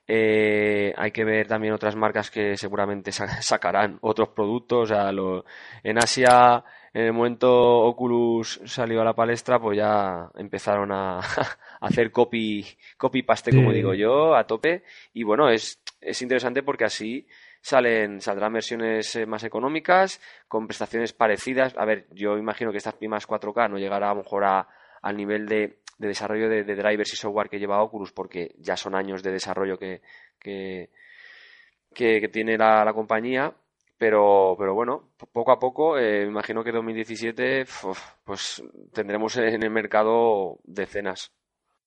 Eh, 0.08 0.94
hay 0.96 1.12
que 1.12 1.26
ver 1.26 1.48
también 1.48 1.74
otras 1.74 1.96
marcas 1.96 2.32
que 2.32 2.56
seguramente 2.56 3.12
sa- 3.12 3.28
sacarán 3.42 3.98
otros 4.02 4.30
productos. 4.30 4.90
O 4.92 4.94
sea, 4.94 5.12
lo- 5.12 5.44
en 5.84 5.98
Asia, 5.98 6.64
en 6.94 7.06
el 7.06 7.14
momento 7.14 7.52
Oculus 7.82 8.62
salió 8.66 9.02
a 9.02 9.06
la 9.06 9.14
palestra, 9.16 9.60
pues 9.60 9.78
ya 9.78 10.30
empezaron 10.36 10.92
a, 10.92 11.20
a 11.82 11.86
hacer 11.88 12.12
copy, 12.12 12.66
copy 12.98 13.24
paste, 13.24 13.52
como 13.52 13.72
digo 13.74 13.94
yo, 13.94 14.36
a 14.36 14.46
tope. 14.46 14.84
Y 15.14 15.24
bueno, 15.24 15.50
es, 15.50 15.82
es 16.00 16.22
interesante 16.22 16.64
porque 16.64 16.86
así 16.86 17.28
salen, 17.60 18.22
saldrán 18.22 18.54
versiones 18.54 19.14
eh, 19.16 19.26
más 19.26 19.44
económicas, 19.44 20.22
con 20.48 20.68
prestaciones 20.68 21.12
parecidas. 21.12 21.74
A 21.78 21.84
ver, 21.86 22.06
yo 22.12 22.38
imagino 22.38 22.72
que 22.72 22.78
estas 22.78 22.94
primas 22.94 23.28
4K 23.28 23.70
no 23.70 23.78
llegará 23.80 24.12
a 24.12 24.14
lo 24.14 24.22
mejor 24.22 24.46
a- 24.46 24.68
al 25.02 25.18
nivel 25.18 25.48
de, 25.48 25.80
de 25.98 26.08
desarrollo 26.08 26.50
de, 26.50 26.64
de 26.64 26.76
drivers 26.76 27.14
y 27.14 27.16
software 27.16 27.50
que 27.50 27.60
lleva 27.60 27.82
Oculus, 27.82 28.12
porque 28.12 28.54
ya 28.60 28.78
son 28.78 28.96
años 28.96 29.24
de 29.24 29.32
desarrollo 29.32 29.78
que, 29.78 30.02
que, 30.40 30.90
que- 31.94 32.22
que 32.22 32.28
tiene 32.30 32.58
la, 32.58 32.84
la 32.86 32.94
compañía. 32.94 33.54
Pero, 34.00 34.56
pero 34.60 34.76
bueno, 34.76 35.10
po- 35.18 35.26
poco 35.26 35.52
a 35.52 35.58
poco, 35.60 35.98
eh, 35.98 36.22
me 36.26 36.28
imagino 36.32 36.64
que 36.64 36.72
2017 36.72 37.64
uf, 37.64 38.00
pues 38.24 38.62
tendremos 38.94 39.36
en 39.38 39.64
el 39.64 39.72
mercado 39.72 40.60
decenas. 40.66 41.32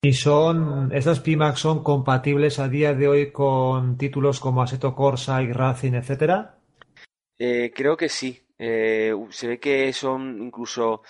Y 0.02 0.14
son, 0.14 0.90
estas 0.93 1.21
Pimax 1.21 1.61
son 1.61 1.85
compatibles 1.85 2.59
a 2.59 2.69
día 2.69 2.95
de 2.95 3.07
hoy 3.07 3.31
con 3.31 3.97
títulos 3.97 4.40
como 4.40 4.61
Assetto 4.62 4.93
Corsa 4.95 5.40
y 5.43 5.52
Racing, 5.52 5.93
etcétera. 5.93 6.59
Eh, 7.38 7.71
creo 7.75 7.97
que 7.97 8.09
sí. 8.09 8.40
Eh, 8.59 9.14
se 9.31 9.47
ve 9.47 9.61
que 9.61 9.93
son 9.93 10.43
incluso 10.43 11.02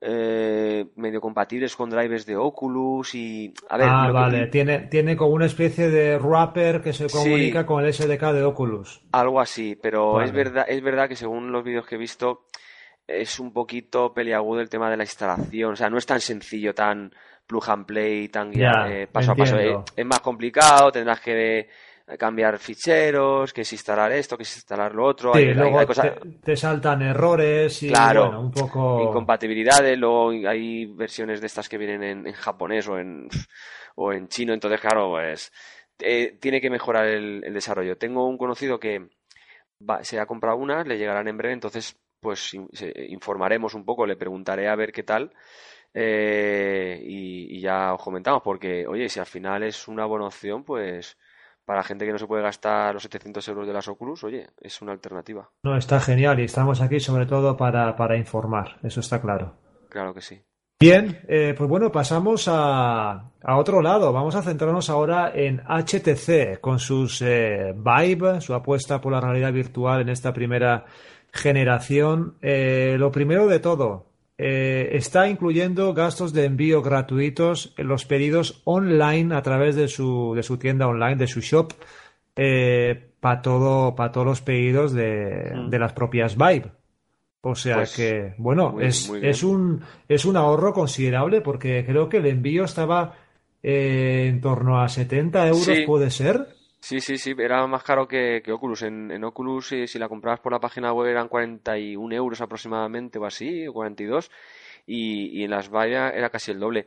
eh, 0.00 0.86
medio 0.96 1.20
compatibles 1.20 1.76
con 1.76 1.90
drivers 1.90 2.24
de 2.26 2.36
Oculus 2.36 3.14
y... 3.14 3.52
A 3.68 3.76
ver, 3.76 3.88
ah, 3.90 4.04
que 4.06 4.12
vale. 4.12 4.46
Tiene, 4.46 4.78
tiene 4.80 5.16
como 5.16 5.32
una 5.34 5.46
especie 5.46 5.90
de 5.90 6.18
wrapper 6.18 6.80
que 6.80 6.92
se 6.92 7.08
Sí. 7.08 7.16
comunica 7.18 7.66
con 7.66 7.84
el 7.84 7.92
SDK 7.92 8.32
de 8.32 8.42
Oculus. 8.44 9.02
Algo 9.12 9.40
así, 9.40 9.76
pero 9.80 10.22
es 10.22 10.32
verdad, 10.32 10.64
es 10.68 10.82
verdad 10.82 11.08
que 11.08 11.16
según 11.16 11.52
los 11.52 11.62
vídeos 11.64 11.86
que 11.86 11.96
he 11.96 11.98
visto 11.98 12.46
es 13.06 13.38
un 13.40 13.52
poquito 13.52 14.14
peliagudo 14.14 14.60
el 14.60 14.68
tema 14.70 14.88
de 14.90 14.96
la 14.96 15.02
instalación, 15.02 15.72
o 15.72 15.76
sea, 15.76 15.90
no 15.90 15.98
es 15.98 16.06
tan 16.06 16.20
sencillo, 16.20 16.74
tan 16.74 17.12
plug 17.46 17.68
and 17.68 17.84
play, 17.84 18.28
tan 18.28 18.52
Ya, 18.52 18.86
eh, 18.88 19.08
paso 19.08 19.32
a 19.32 19.34
paso. 19.34 19.58
Eh, 19.58 19.76
es 19.96 20.06
más 20.06 20.20
complicado, 20.20 20.92
tendrás 20.92 21.20
que 21.20 21.68
cambiar 22.18 22.58
ficheros, 22.58 23.52
que 23.52 23.62
es 23.62 23.72
instalar 23.72 24.12
esto, 24.12 24.36
que 24.36 24.44
es 24.44 24.56
instalar 24.56 24.94
lo 24.94 25.04
otro. 25.06 25.34
Sí, 25.34 25.38
hay, 25.54 25.54
luego 25.54 25.78
hay 25.78 25.86
cosas, 25.86 26.12
te, 26.12 26.20
te 26.42 26.56
saltan 26.56 27.02
errores 27.02 27.82
y 27.82 27.86
Claro. 27.86 28.10
bueno, 28.10 28.40
un 28.40 28.50
poco. 28.50 28.80
incompatibilidades, 28.94 29.98
luego 29.98 30.30
hay 30.48 30.86
versiones 30.86 31.40
de 31.40 31.46
estas 31.46 31.68
que 31.68 31.78
vienen 31.78 32.02
en, 32.02 32.26
en 32.26 32.32
japonés 32.34 32.86
o 32.88 32.98
en, 32.98 33.28
o 33.96 34.12
en 34.12 34.28
chino, 34.28 34.52
entonces 34.52 34.80
claro, 34.80 35.10
pues 35.10 35.52
eh, 35.98 36.36
tiene 36.40 36.60
que 36.60 36.70
mejorar 36.70 37.06
el, 37.06 37.42
el 37.44 37.54
desarrollo. 37.54 37.96
Tengo 37.98 38.26
un 38.28 38.36
conocido 38.38 38.78
que 38.80 39.08
va- 39.88 40.04
se 40.04 40.20
ha 40.20 40.26
comprado 40.26 40.58
unas, 40.58 40.86
le 40.86 40.98
llegarán 40.98 41.28
en 41.28 41.38
breve, 41.38 41.54
entonces 41.54 41.96
pues 42.20 42.54
in- 42.54 42.68
se- 42.72 42.94
informaremos 43.10 43.74
un 43.74 43.84
poco, 43.84 44.06
le 44.06 44.16
preguntaré 44.16 44.68
a 44.68 44.76
ver 44.76 44.92
qué 44.92 45.02
tal 45.04 45.32
eh, 45.94 47.00
y, 47.04 47.56
y 47.58 47.60
ya 47.60 47.94
os 47.94 48.02
comentamos, 48.02 48.42
porque 48.42 48.86
oye, 48.86 49.08
si 49.08 49.20
al 49.20 49.26
final 49.26 49.62
es 49.64 49.88
una 49.88 50.06
buena 50.06 50.26
opción, 50.26 50.64
pues 50.64 51.18
para 51.70 51.84
gente 51.84 52.04
que 52.04 52.10
no 52.10 52.18
se 52.18 52.26
puede 52.26 52.42
gastar 52.42 52.92
los 52.94 53.04
700 53.04 53.46
euros 53.46 53.64
de 53.64 53.72
las 53.72 53.86
Oculus, 53.86 54.24
oye, 54.24 54.48
es 54.60 54.82
una 54.82 54.90
alternativa, 54.90 55.48
No, 55.62 55.76
está 55.76 56.00
genial 56.00 56.40
y 56.40 56.42
estamos 56.42 56.80
aquí 56.80 56.98
sobre 56.98 57.26
todo 57.26 57.56
para, 57.56 57.94
para 57.94 58.16
informar, 58.16 58.80
eso 58.82 58.98
está 58.98 59.20
claro. 59.20 59.54
claro 59.88 60.12
que 60.12 60.20
sí. 60.20 60.42
Bien, 60.80 61.20
eh, 61.28 61.54
pues 61.56 61.70
bueno, 61.70 61.92
pasamos 61.92 62.48
a, 62.48 63.30
a 63.40 63.56
otro 63.56 63.80
lado. 63.82 64.12
Vamos 64.12 64.34
a 64.34 64.42
centrarnos 64.42 64.90
ahora 64.90 65.30
en 65.32 65.60
HTC 65.60 66.58
con 66.60 66.80
sus 66.80 67.22
eh, 67.22 67.72
Vive, 67.76 68.40
su 68.40 68.52
apuesta 68.52 69.00
por 69.00 69.12
la 69.12 69.20
realidad 69.20 69.52
virtual 69.52 70.00
en 70.00 70.08
esta 70.08 70.32
primera 70.32 70.86
generación. 71.32 72.36
Eh, 72.42 72.96
lo 72.98 73.12
primero 73.12 73.46
de 73.46 73.60
todo, 73.60 74.09
eh, 74.42 74.96
está 74.96 75.28
incluyendo 75.28 75.92
gastos 75.92 76.32
de 76.32 76.46
envío 76.46 76.80
gratuitos 76.80 77.74
en 77.76 77.88
los 77.88 78.06
pedidos 78.06 78.62
online 78.64 79.34
a 79.34 79.42
través 79.42 79.76
de 79.76 79.86
su, 79.88 80.32
de 80.34 80.42
su 80.42 80.56
tienda 80.56 80.86
online, 80.88 81.16
de 81.16 81.26
su 81.26 81.40
shop, 81.40 81.72
para 83.20 83.42
todo, 83.42 83.94
para 83.94 84.12
todos 84.12 84.26
los 84.26 84.40
pedidos 84.40 84.92
de, 84.92 85.52
Mm. 85.54 85.68
de 85.70 85.78
las 85.78 85.92
propias 85.92 86.36
Vive. 86.36 86.72
O 87.42 87.54
sea 87.54 87.76
Pues, 87.76 87.96
que, 87.96 88.34
bueno, 88.38 88.72
muy- 88.72 88.84
es, 88.84 89.08
muy 89.08 89.26
es 89.26 89.42
un, 89.42 89.80
es 90.08 90.24
un 90.24 90.36
ahorro 90.36 90.72
considerable 90.72 91.40
porque 91.40 91.84
creo 91.86 92.08
que 92.08 92.18
el 92.18 92.26
envío 92.26 92.64
estaba 92.64 93.14
eh, 93.62 94.26
en 94.28 94.40
torno 94.40 94.80
a 94.80 94.88
70 94.88 95.46
euros, 95.48 95.64
Sí. 95.64 95.84
¿puede 95.86 96.10
ser? 96.10 96.46
Sí, 96.80 97.00
sí, 97.00 97.18
sí, 97.18 97.34
era 97.38 97.66
más 97.66 97.82
caro 97.82 98.08
que, 98.08 98.42
Oculus. 98.50 98.82
En, 98.82 99.10
en 99.10 99.22
Oculus, 99.24 99.72
eh, 99.72 99.86
si 99.86 99.98
la 99.98 100.08
comprabas 100.08 100.40
por 100.40 100.52
la 100.52 100.60
página 100.60 100.92
web, 100.92 101.08
eran 101.10 101.28
41 101.28 102.14
euros 102.14 102.40
aproximadamente 102.40 103.18
o 103.18 103.26
así, 103.26 103.66
o 103.66 103.72
42, 103.72 104.30
y, 104.86 105.40
y 105.40 105.44
en 105.44 105.50
las 105.50 105.68
vallas 105.70 106.12
era 106.14 106.30
casi 106.30 106.52
el 106.52 106.58
doble. 106.60 106.86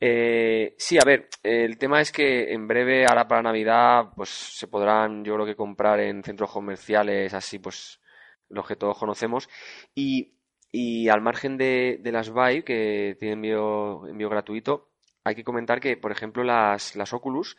Eh, 0.00 0.74
sí, 0.78 0.98
a 0.98 1.04
ver, 1.04 1.28
el 1.42 1.78
tema 1.78 2.00
es 2.00 2.12
que 2.12 2.52
en 2.52 2.66
breve, 2.68 3.06
ahora 3.06 3.28
para 3.28 3.42
Navidad, 3.42 4.10
pues 4.16 4.30
se 4.30 4.66
podrán, 4.68 5.24
yo 5.24 5.34
creo 5.34 5.46
que 5.46 5.56
comprar 5.56 6.00
en 6.00 6.22
centros 6.22 6.50
comerciales, 6.50 7.34
así 7.34 7.58
pues, 7.58 8.00
los 8.48 8.66
que 8.66 8.76
todos 8.76 8.98
conocemos. 8.98 9.48
Y, 9.94 10.34
y 10.72 11.08
al 11.08 11.20
margen 11.22 11.56
de, 11.58 11.98
de 12.00 12.12
las 12.12 12.32
Vive, 12.32 12.64
que 12.64 13.16
tienen 13.18 13.38
envío, 13.38 14.06
envío 14.06 14.28
gratuito, 14.30 14.90
hay 15.24 15.34
que 15.34 15.44
comentar 15.44 15.80
que, 15.80 15.96
por 15.96 16.12
ejemplo, 16.12 16.44
las, 16.44 16.96
las 16.96 17.12
Oculus 17.12 17.56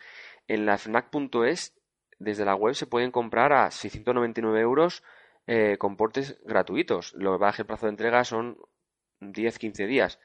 en 0.53 0.65
la 0.65 0.77
FNAC.es, 0.77 1.73
desde 2.19 2.43
la 2.43 2.55
web, 2.55 2.75
se 2.75 2.85
pueden 2.85 3.11
comprar 3.11 3.53
a 3.53 3.71
699 3.71 4.59
euros 4.59 5.01
eh, 5.47 5.77
con 5.79 5.95
portes 5.95 6.41
gratuitos. 6.43 7.13
Lo 7.13 7.31
que 7.31 7.41
va 7.41 7.49
a 7.49 7.55
el 7.57 7.65
plazo 7.65 7.85
de 7.85 7.91
entrega 7.91 8.25
son 8.25 8.57
10-15 9.21 9.87
días. 9.87 10.19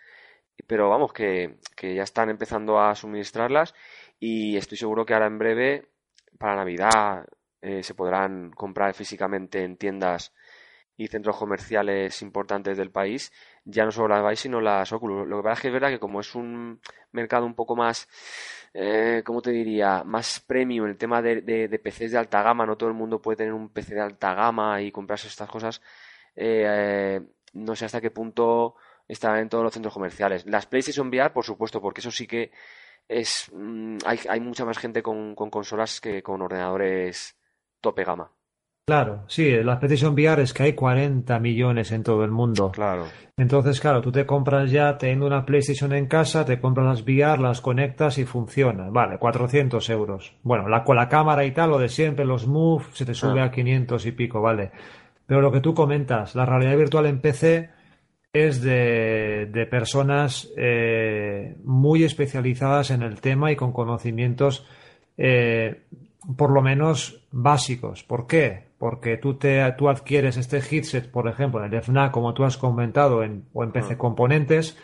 Pero 0.66 0.90
vamos, 0.90 1.12
que, 1.12 1.58
que 1.76 1.94
ya 1.94 2.02
están 2.02 2.28
empezando 2.28 2.80
a 2.80 2.96
suministrarlas 2.96 3.72
y 4.18 4.56
estoy 4.56 4.78
seguro 4.78 5.06
que 5.06 5.14
ahora 5.14 5.26
en 5.26 5.38
breve, 5.38 5.90
para 6.38 6.56
Navidad, 6.56 7.26
eh, 7.60 7.84
se 7.84 7.94
podrán 7.94 8.50
comprar 8.50 8.94
físicamente 8.94 9.62
en 9.62 9.76
tiendas 9.76 10.32
y 10.96 11.08
centros 11.08 11.36
comerciales 11.36 12.22
importantes 12.22 12.76
del 12.76 12.90
país, 12.90 13.32
ya 13.64 13.84
no 13.84 13.92
solo 13.92 14.08
las 14.08 14.22
Vive, 14.22 14.36
sino 14.36 14.60
las 14.60 14.92
Oculus. 14.92 15.28
Lo 15.28 15.36
que 15.36 15.42
pasa 15.42 15.54
es 15.54 15.60
que 15.60 15.68
es 15.68 15.74
verdad 15.74 15.90
que 15.90 15.98
como 15.98 16.20
es 16.20 16.34
un 16.34 16.80
mercado 17.12 17.44
un 17.44 17.54
poco 17.54 17.76
más, 17.76 18.08
eh, 18.78 19.22
¿cómo 19.24 19.40
te 19.42 19.50
diría? 19.52 20.04
Más 20.04 20.40
premium, 20.40 20.86
el 20.86 20.98
tema 20.98 21.22
de, 21.22 21.40
de, 21.42 21.78
PCs 21.78 22.12
de 22.12 22.18
alta 22.18 22.42
gama, 22.42 22.66
no 22.66 22.76
todo 22.76 22.90
el 22.90 22.94
mundo 22.94 23.22
puede 23.22 23.38
tener 23.38 23.54
un 23.54 23.70
PC 23.70 23.94
de 23.94 24.02
alta 24.02 24.34
gama 24.34 24.82
y 24.82 24.92
comprarse 24.92 25.28
estas 25.28 25.48
cosas. 25.48 25.80
eh, 26.36 26.64
eh, 26.68 27.20
no 27.54 27.74
sé 27.76 27.86
hasta 27.86 28.00
qué 28.02 28.10
punto 28.10 28.76
estarán 29.08 29.40
en 29.40 29.48
todos 29.48 29.64
los 29.64 29.72
centros 29.72 29.94
comerciales. 29.94 30.44
Las 30.46 30.66
PlayStation 30.66 31.08
VR, 31.08 31.32
por 31.32 31.44
supuesto, 31.44 31.80
porque 31.80 32.00
eso 32.00 32.10
sí 32.10 32.26
que 32.26 32.52
es, 33.08 33.50
mm, 33.52 33.98
hay, 34.06 34.20
hay 34.28 34.40
mucha 34.40 34.64
más 34.66 34.78
gente 34.78 35.02
con 35.02 35.34
consolas 35.36 36.00
que 36.00 36.22
con 36.22 36.42
ordenadores 36.42 37.36
tope 37.80 38.04
gama. 38.04 38.35
Claro, 38.86 39.24
sí, 39.26 39.50
la 39.64 39.80
PlayStation 39.80 40.14
VR 40.14 40.42
es 40.42 40.54
que 40.54 40.62
hay 40.62 40.74
40 40.74 41.40
millones 41.40 41.90
en 41.90 42.04
todo 42.04 42.22
el 42.22 42.30
mundo. 42.30 42.70
Claro. 42.70 43.06
Entonces, 43.36 43.80
claro, 43.80 44.00
tú 44.00 44.12
te 44.12 44.24
compras 44.26 44.70
ya 44.70 44.96
teniendo 44.96 45.26
una 45.26 45.44
PlayStation 45.44 45.92
en 45.92 46.06
casa, 46.06 46.44
te 46.44 46.60
compras 46.60 46.86
las 46.86 47.02
VR, 47.02 47.42
las 47.42 47.60
conectas 47.60 48.16
y 48.18 48.24
funciona. 48.24 48.88
Vale, 48.88 49.18
400 49.18 49.90
euros. 49.90 50.36
Bueno, 50.44 50.68
la, 50.68 50.84
con 50.84 50.94
la 50.94 51.08
cámara 51.08 51.44
y 51.44 51.50
tal, 51.50 51.70
lo 51.70 51.78
de 51.78 51.88
siempre, 51.88 52.24
los 52.24 52.46
Move, 52.46 52.84
se 52.92 53.04
te 53.04 53.12
sube 53.14 53.40
Ah. 53.40 53.46
a 53.46 53.50
500 53.50 54.06
y 54.06 54.12
pico, 54.12 54.40
vale. 54.40 54.70
Pero 55.26 55.40
lo 55.40 55.50
que 55.50 55.60
tú 55.60 55.74
comentas, 55.74 56.36
la 56.36 56.46
realidad 56.46 56.76
virtual 56.76 57.06
en 57.06 57.20
PC 57.20 57.70
es 58.32 58.62
de, 58.62 59.48
de 59.52 59.66
personas 59.66 60.48
eh, 60.56 61.56
muy 61.64 62.04
especializadas 62.04 62.92
en 62.92 63.02
el 63.02 63.20
tema 63.20 63.50
y 63.50 63.56
con 63.56 63.72
conocimientos 63.72 64.64
eh, 65.16 65.82
por 66.36 66.52
lo 66.52 66.62
menos 66.62 67.26
básicos. 67.32 68.04
¿Por 68.04 68.28
qué? 68.28 68.65
Porque 68.78 69.16
tú, 69.16 69.34
te, 69.38 69.62
tú 69.78 69.88
adquieres 69.88 70.36
este 70.36 70.58
headset, 70.58 71.10
por 71.10 71.28
ejemplo, 71.28 71.64
en 71.64 71.72
el 71.72 71.80
FNAC, 71.82 72.10
como 72.12 72.34
tú 72.34 72.44
has 72.44 72.56
comentado, 72.58 73.22
en, 73.22 73.44
o 73.54 73.64
en 73.64 73.72
PC 73.72 73.96
Componentes, 73.96 74.76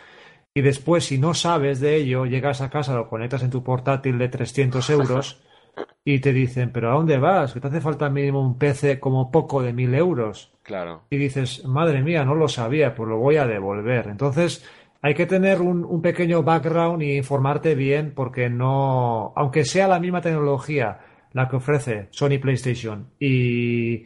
y 0.55 0.61
después, 0.63 1.05
si 1.05 1.19
no 1.19 1.35
sabes 1.35 1.81
de 1.81 1.97
ello, 1.97 2.25
llegas 2.27 2.61
a 2.63 2.71
casa, 2.71 2.95
lo 2.95 3.09
conectas 3.09 3.43
en 3.43 3.51
tu 3.51 3.63
portátil 3.63 4.19
de 4.19 4.29
300 4.29 4.89
euros 4.91 5.43
y 6.05 6.21
te 6.21 6.33
dicen, 6.33 6.73
pero 6.73 6.91
¿a 6.91 6.95
dónde 6.95 7.19
vas? 7.19 7.53
Que 7.53 7.61
te 7.61 7.69
hace 7.69 7.81
falta 7.81 8.09
mínimo 8.11 8.41
un 8.41 8.59
PC 8.59 8.99
como 9.01 9.31
poco 9.31 9.63
de 9.63 9.73
1000 9.73 9.95
euros 9.95 10.53
Claro. 10.63 11.03
y 11.11 11.17
dices, 11.17 11.65
madre 11.65 12.03
mía, 12.03 12.25
no 12.25 12.35
lo 12.35 12.49
sabía, 12.49 12.95
pues 12.95 13.09
lo 13.09 13.19
voy 13.19 13.37
a 13.37 13.47
devolver. 13.47 14.09
Entonces, 14.09 14.65
hay 15.01 15.15
que 15.15 15.27
tener 15.27 15.61
un, 15.61 15.85
un 15.85 16.01
pequeño 16.03 16.43
background 16.43 17.03
y 17.03 17.17
informarte 17.17 17.75
bien 17.75 18.13
porque 18.15 18.49
no, 18.49 19.33
aunque 19.37 19.65
sea 19.65 19.89
la 19.89 19.99
misma 20.01 20.21
tecnología 20.21 21.01
la 21.35 21.49
que 21.49 21.57
ofrece 21.57 22.09
Sony 22.11 22.39
PlayStation 22.41 23.09
y, 23.19 24.05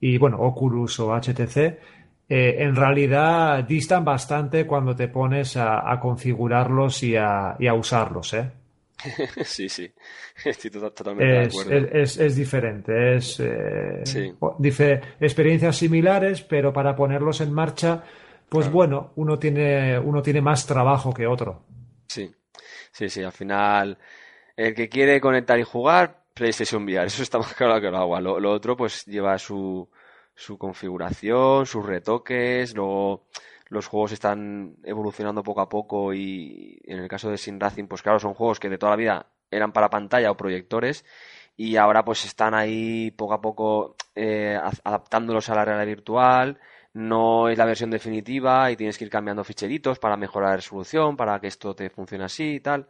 y 0.00 0.18
bueno, 0.18 0.38
Oculus 0.40 0.98
o 1.00 1.12
HTC, 1.14 1.56
eh, 2.28 2.56
en 2.58 2.74
realidad 2.74 3.64
distan 3.64 4.04
bastante 4.04 4.66
cuando 4.66 4.94
te 4.96 5.08
pones 5.08 5.56
a, 5.56 5.90
a 5.90 6.00
configurarlos 6.00 7.02
y 7.02 7.16
a, 7.16 7.56
y 7.58 7.66
a 7.66 7.74
usarlos, 7.74 8.34
¿eh? 8.34 8.50
Sí, 9.44 9.68
sí. 9.68 9.92
Estoy 10.44 10.70
to- 10.70 10.92
totalmente 10.92 11.34
de 11.36 11.42
Es, 11.42 11.48
acuerdo. 11.48 11.70
es, 11.72 11.92
es- 11.92 12.16
es 12.18 12.36
diferente, 12.36 13.16
es 13.16 13.38
eh, 13.40 14.02
Sí. 14.04 14.32
dife- 14.58 15.00
experiencias 15.20 15.76
similares, 15.76 16.42
pero 16.42 16.72
para 16.72 16.96
ponerlos 16.96 17.40
en 17.40 17.52
marcha, 17.52 18.02
pues 18.48 18.68
bueno, 18.70 19.12
uno 19.16 19.38
tiene, 19.38 19.98
uno 19.98 20.22
tiene 20.22 20.40
más 20.40 20.66
trabajo 20.66 21.12
que 21.12 21.26
otro. 21.26 21.62
Sí, 22.08 22.32
sí, 22.92 23.08
sí, 23.10 23.22
al 23.22 23.32
final 23.32 23.98
el 24.56 24.74
que 24.74 24.88
quiere 24.88 25.20
conectar 25.20 25.58
y 25.58 25.64
jugar, 25.64 26.23
PlayStation 26.34 26.84
VR, 26.84 27.06
eso 27.06 27.22
está 27.22 27.38
más 27.40 27.54
claro 27.54 27.80
que 27.80 27.88
el 27.88 27.94
agua. 27.94 28.20
Lo, 28.20 28.50
otro 28.52 28.76
pues 28.76 29.04
lleva 29.06 29.38
su, 29.38 29.88
su 30.34 30.58
configuración, 30.58 31.66
sus 31.66 31.84
retoques, 31.86 32.74
luego 32.74 33.26
los 33.68 33.86
juegos 33.86 34.12
están 34.12 34.76
evolucionando 34.84 35.42
poco 35.42 35.60
a 35.60 35.68
poco 35.68 36.12
y 36.14 36.78
en 36.84 36.98
el 36.98 37.08
caso 37.08 37.30
de 37.30 37.38
Sin 37.38 37.58
Racing, 37.60 37.86
pues 37.86 38.02
claro, 38.02 38.18
son 38.20 38.34
juegos 38.34 38.60
que 38.60 38.68
de 38.68 38.78
toda 38.78 38.92
la 38.92 38.96
vida 38.96 39.26
eran 39.50 39.72
para 39.72 39.90
pantalla 39.90 40.30
o 40.30 40.36
proyectores 40.36 41.04
y 41.56 41.76
ahora 41.76 42.04
pues 42.04 42.24
están 42.24 42.54
ahí 42.54 43.10
poco 43.12 43.34
a 43.34 43.40
poco 43.40 43.96
eh, 44.14 44.58
adaptándolos 44.84 45.48
a 45.48 45.54
la 45.54 45.64
realidad 45.64 45.86
virtual. 45.86 46.58
No 46.92 47.48
es 47.48 47.58
la 47.58 47.64
versión 47.64 47.90
definitiva 47.90 48.70
y 48.70 48.76
tienes 48.76 48.98
que 48.98 49.04
ir 49.04 49.10
cambiando 49.10 49.44
ficheritos 49.44 49.98
para 49.98 50.16
mejorar 50.16 50.50
la 50.50 50.56
resolución, 50.56 51.16
para 51.16 51.40
que 51.40 51.48
esto 51.48 51.74
te 51.74 51.90
funcione 51.90 52.24
así 52.24 52.54
y 52.56 52.60
tal. 52.60 52.86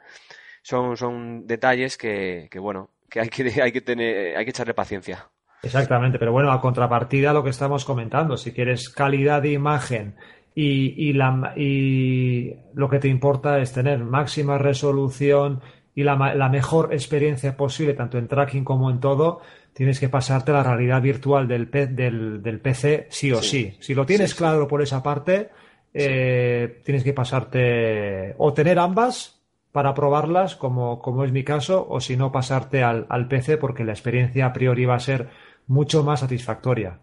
Son, 0.63 0.97
son 0.97 1.47
detalles 1.47 1.97
que, 1.99 2.49
que 2.51 2.59
bueno, 2.59 2.91
que 3.15 3.21
hay 3.21 3.29
que, 3.29 3.45
hay 3.63 3.71
que 3.71 3.81
tener, 3.81 4.37
hay 4.37 4.45
que 4.45 4.51
echarle 4.51 4.75
paciencia. 4.75 5.29
Exactamente, 5.63 6.19
pero 6.19 6.33
bueno, 6.33 6.51
a 6.51 6.61
contrapartida 6.61 7.33
lo 7.33 7.43
que 7.45 7.51
estamos 7.51 7.85
comentando, 7.85 8.37
si 8.37 8.53
quieres 8.53 8.91
calidad 8.91 9.41
de 9.41 9.53
imagen 9.53 10.17
y, 10.55 11.09
y, 11.09 11.13
la, 11.15 11.55
y 11.57 12.55
lo 12.75 12.91
que 12.91 12.99
te 12.99 13.09
importa 13.09 13.59
es 13.61 13.73
tener 13.73 14.01
máxima 14.01 14.59
resolución 14.59 15.63
y 15.95 16.03
la, 16.03 16.35
la 16.35 16.49
mejor 16.49 16.93
experiencia 16.93 17.57
posible, 17.57 17.95
tanto 17.95 18.19
en 18.19 18.29
tracking 18.29 18.65
como 18.65 18.91
en 18.91 19.01
todo, 19.01 19.41
tienes 19.73 20.01
que 20.01 20.09
pasarte 20.09 20.53
la 20.53 20.63
realidad 20.65 21.01
virtual 21.01 21.49
del, 21.49 21.71
del, 21.71 22.43
del 22.43 22.61
PC 22.61 23.07
sí 23.11 23.33
o 23.33 23.41
Sí. 23.41 23.71
sí. 23.71 23.77
Si 23.81 23.95
lo 23.95 24.05
tienes 24.05 24.33
sí. 24.33 24.37
claro 24.37 24.69
por 24.69 24.83
esa 24.83 25.03
parte, 25.03 25.51
eh, 25.95 26.83
tienes 26.85 27.05
que 27.05 27.15
pasarte 27.15 28.35
o 28.37 28.53
tener 28.53 28.79
ambas 28.79 29.41
para 29.75 29.93
probarlas, 29.93 30.55
como, 30.55 31.01
como 31.01 31.25
es 31.25 31.33
mi 31.33 31.43
caso, 31.43 31.85
o 31.91 31.99
si 31.99 32.17
no, 32.17 32.31
pasarte 32.31 32.85
al, 32.85 33.07
al 33.09 33.27
PC 33.27 33.57
porque 33.57 33.83
la 33.83 33.91
experiencia 33.91 34.47
a 34.47 34.53
priori 34.53 34.85
va 34.85 34.95
a 34.95 35.01
ser 35.01 35.31
mucho 35.67 36.05
más 36.05 36.21
satisfactoria. 36.21 37.01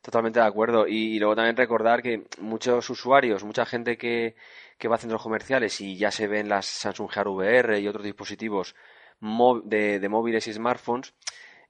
Totalmente 0.00 0.38
de 0.38 0.46
acuerdo. 0.46 0.86
Y, 0.86 1.18
luego 1.18 1.34
también 1.34 1.56
recordar 1.56 2.02
que 2.02 2.22
muchos 2.40 2.88
usuarios, 2.88 3.42
mucha 3.42 3.66
gente 3.66 3.98
que, 3.98 4.36
que 4.78 4.86
va 4.86 4.94
a 4.94 4.98
centros 4.98 5.24
comerciales 5.24 5.80
y 5.80 5.96
ya 5.96 6.12
se 6.12 6.28
ven 6.28 6.48
las 6.48 6.66
Samsung 6.66 7.10
Gear 7.10 7.26
VR 7.26 7.80
y 7.80 7.88
otros 7.88 8.04
dispositivos 8.04 8.76
de, 9.64 9.98
de 9.98 10.08
móviles 10.08 10.46
y 10.46 10.52
smartphones, 10.52 11.14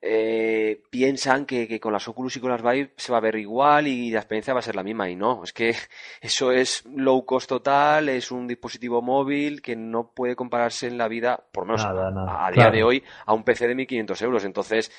eh, 0.07 0.83
piensan 0.91 1.47
que, 1.47 1.67
que 1.67 1.81
con 1.81 1.91
las 1.93 2.07
Oculus 2.09 2.37
y 2.37 2.41
con 2.41 2.51
las 2.51 2.61
Vive 2.63 2.93
se 2.97 3.11
va 3.11 3.17
a 3.19 3.23
ver 3.23 3.37
igual 3.37 3.87
y 3.87 4.11
la 4.11 4.19
experiencia 4.19 4.53
va 4.53 4.59
a 4.61 4.63
ser 4.63 4.77
la 4.77 4.83
misma. 4.83 5.09
Y 5.09 5.17
no, 5.17 5.43
es 5.45 5.53
que 5.55 5.75
eso 6.21 6.53
es 6.53 6.85
low 6.95 7.25
cost 7.25 7.49
total, 7.49 8.11
es 8.11 8.31
un 8.31 8.47
dispositivo 8.47 9.01
móvil 9.01 9.63
que 9.63 9.75
no 9.77 10.11
puede 10.13 10.37
compararse 10.37 10.87
en 10.89 10.99
la 10.99 11.09
vida, 11.09 11.43
por 11.53 11.65
lo 11.65 11.69
menos 11.69 11.85
Nada, 11.87 12.09
a, 12.09 12.11
nada. 12.11 12.47
a 12.47 12.51
día 12.51 12.63
Claro. 12.65 12.77
de 12.77 12.85
hoy, 12.85 13.05
a 13.25 13.33
un 13.33 13.45
PC 13.45 13.67
de 13.69 13.75
1.500 13.77 14.23
euros. 14.23 14.45
Entonces, 14.45 14.93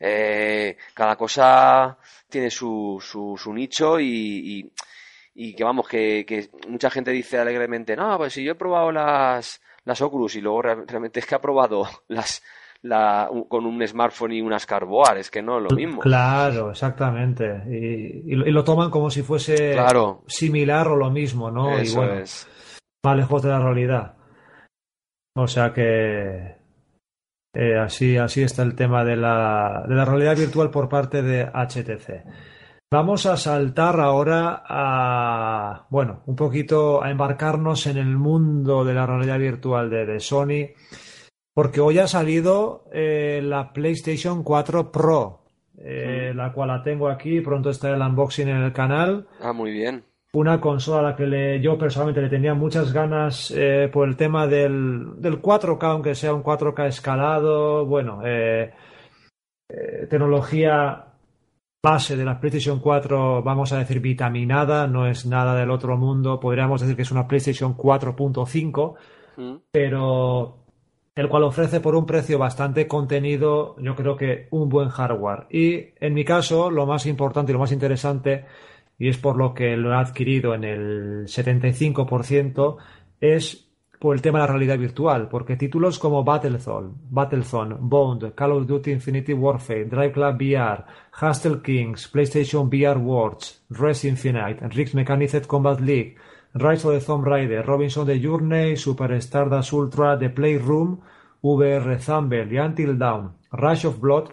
eh, 0.00 0.76
cada 0.94 1.16
cosa 1.16 1.96
tiene 2.28 2.50
su, 2.50 2.98
su, 3.00 3.36
su 3.36 3.52
nicho 3.54 4.00
y, 4.00 4.06
y, 4.60 4.72
y 5.34 5.54
que 5.54 5.64
vamos, 5.64 5.88
que, 5.88 6.24
que 6.26 6.48
mucha 6.68 6.90
gente 6.90 7.10
dice 7.12 7.38
alegremente, 7.38 7.94
no, 7.96 8.16
pues 8.18 8.32
si 8.32 8.42
yo 8.42 8.52
he 8.52 8.56
probado 8.56 8.90
las, 8.92 9.60
las 9.84 10.00
Oculus 10.02 10.34
y 10.36 10.40
luego 10.40 10.62
re- 10.62 10.84
realmente 10.86 11.20
es 11.20 11.26
que 11.26 11.34
ha 11.36 11.40
probado 11.40 11.88
las, 12.08 12.42
la, 12.82 13.28
con 13.48 13.66
un 13.66 13.86
smartphone 13.86 14.32
y 14.32 14.40
unas 14.40 14.64
Carboar, 14.66 15.18
es 15.18 15.30
que 15.30 15.42
no 15.42 15.58
es 15.58 15.64
lo 15.70 15.76
mismo. 15.76 16.00
Claro, 16.00 16.70
exactamente. 16.70 17.62
Y, 17.68 18.32
y 18.32 18.36
lo- 18.36 18.46
y 18.46 18.50
lo 18.52 18.64
toman 18.64 18.90
como 18.90 19.10
si 19.10 19.22
fuese 19.22 19.72
Claro. 19.72 20.22
similar 20.28 20.88
o 20.88 20.96
lo 20.96 21.10
mismo, 21.10 21.50
¿no? 21.50 21.78
y 21.78 21.82
Eso 21.82 21.98
bueno, 21.98 22.14
es. 22.20 22.48
más 23.04 23.16
lejos 23.16 23.42
de 23.42 23.48
la 23.50 23.58
realidad. 23.60 24.14
O 25.36 25.46
sea 25.46 25.72
que 25.72 26.56
eh, 27.54 27.78
así, 27.78 28.16
así 28.16 28.42
está 28.42 28.62
el 28.62 28.74
tema 28.74 29.04
de 29.04 29.16
la, 29.16 29.84
de 29.88 29.94
la 29.94 30.04
realidad 30.04 30.36
virtual 30.36 30.70
por 30.70 30.88
parte 30.88 31.22
de 31.22 31.44
HTC. 31.46 32.24
Vamos 32.92 33.26
a 33.26 33.36
saltar 33.36 34.00
ahora 34.00 34.62
a, 34.66 35.86
bueno, 35.90 36.22
un 36.26 36.34
poquito 36.36 37.02
a 37.02 37.10
embarcarnos 37.10 37.86
en 37.86 37.98
el 37.98 38.16
mundo 38.16 38.84
de 38.84 38.94
la 38.94 39.04
realidad 39.06 39.38
virtual 39.38 39.90
de, 39.90 40.06
de 40.06 40.20
Sony, 40.20 40.72
porque 41.58 41.80
hoy 41.80 41.98
ha 41.98 42.06
salido 42.06 42.84
eh, 42.92 43.40
la 43.42 43.72
PlayStation 43.72 44.44
4 44.44 44.92
Pro, 44.92 45.40
eh, 45.76 46.30
la 46.32 46.52
cual 46.52 46.68
la 46.68 46.82
tengo 46.84 47.08
aquí, 47.08 47.40
pronto 47.40 47.70
está 47.70 47.90
el 47.90 48.00
unboxing 48.00 48.48
en 48.48 48.58
el 48.58 48.72
canal 48.72 49.26
Ah, 49.40 49.52
muy 49.52 49.72
bien. 49.72 50.04
una 50.34 50.60
consola 50.60 51.00
a 51.00 51.10
la 51.10 51.16
que 51.16 51.26
le- 51.26 51.60
yo 51.60 51.76
personalmente 51.76 52.22
le 52.22 52.28
tenía 52.28 52.54
muchas 52.54 52.92
ganas 52.92 53.52
eh, 53.56 53.90
por 53.92 54.06
el 54.06 54.14
tema 54.16 54.46
del, 54.46 55.20
del 55.20 55.42
4K, 55.42 55.82
aunque 55.90 56.14
sea 56.14 56.32
un 56.32 56.44
4K 56.44 56.86
escalado, 56.86 57.84
bueno, 57.86 58.20
tecnología 60.08 61.06
base 61.84 62.16
de 62.16 62.24
la 62.24 62.38
PlayStation 62.38 62.78
4, 62.78 63.42
vamos 63.42 63.72
a 63.72 63.78
decir 63.78 63.98
vitaminada, 64.00 64.86
no 64.86 65.06
es 65.08 65.26
nada 65.26 65.56
del 65.56 65.70
otro 65.72 65.96
mundo, 65.96 66.38
podríamos 66.38 66.80
decir 66.80 66.94
que 66.94 67.02
es 67.02 67.10
una 67.10 67.26
PlayStation 67.26 67.74
4.5, 67.76 68.94
Mm. 69.36 69.56
pero 69.72 70.66
el 71.18 71.28
cual 71.28 71.42
ofrece 71.42 71.80
por 71.80 71.96
un 71.96 72.06
precio 72.06 72.38
bastante 72.38 72.86
contenido, 72.86 73.74
yo 73.80 73.96
creo 73.96 74.16
que 74.16 74.46
un 74.52 74.68
buen 74.68 74.88
hardware. 74.88 75.46
Y 75.50 75.86
en 75.98 76.14
mi 76.14 76.24
caso, 76.24 76.70
lo 76.70 76.86
más 76.86 77.06
importante 77.06 77.50
y 77.50 77.54
lo 77.54 77.58
más 77.58 77.72
interesante, 77.72 78.44
y 78.96 79.08
es 79.08 79.18
por 79.18 79.36
lo 79.36 79.52
que 79.52 79.76
lo 79.76 79.92
he 79.92 79.96
adquirido 79.96 80.54
en 80.54 80.62
el 80.62 81.24
75%, 81.26 82.76
es 83.20 83.68
por 83.98 84.14
el 84.14 84.22
tema 84.22 84.38
de 84.38 84.46
la 84.46 84.52
realidad 84.52 84.78
virtual, 84.78 85.28
porque 85.28 85.56
títulos 85.56 85.98
como 85.98 86.22
Battlezone, 86.22 86.90
Battlezone, 87.10 87.74
Bond, 87.80 88.32
Call 88.36 88.52
of 88.52 88.68
Duty 88.68 88.92
Infinity 88.92 89.32
Warfare, 89.32 89.86
Drive 89.86 90.12
Club 90.12 90.36
VR, 90.36 90.84
Hustle 91.20 91.60
Kings, 91.62 92.06
PlayStation 92.06 92.68
VR 92.68 92.96
Worlds, 92.96 93.64
Res 93.70 94.04
Infinite, 94.04 94.68
Rigs 94.68 94.94
Mechanized 94.94 95.46
Combat 95.46 95.80
League, 95.80 96.14
Rise 96.54 96.88
of 96.88 96.98
the 96.98 97.04
Tomb 97.04 97.24
Raider, 97.24 97.64
Robinson 97.64 98.06
The 98.06 98.20
Journey, 98.20 98.76
Super 98.76 99.20
Stardust 99.20 99.72
Ultra, 99.72 100.18
The 100.18 100.30
Playroom, 100.30 101.00
VR 101.42 101.98
Thumble 101.98 102.48
y 102.52 102.58
Until 102.58 102.98
Dawn, 102.98 103.32
Rush 103.52 103.86
of 103.86 104.00
Blood, 104.00 104.30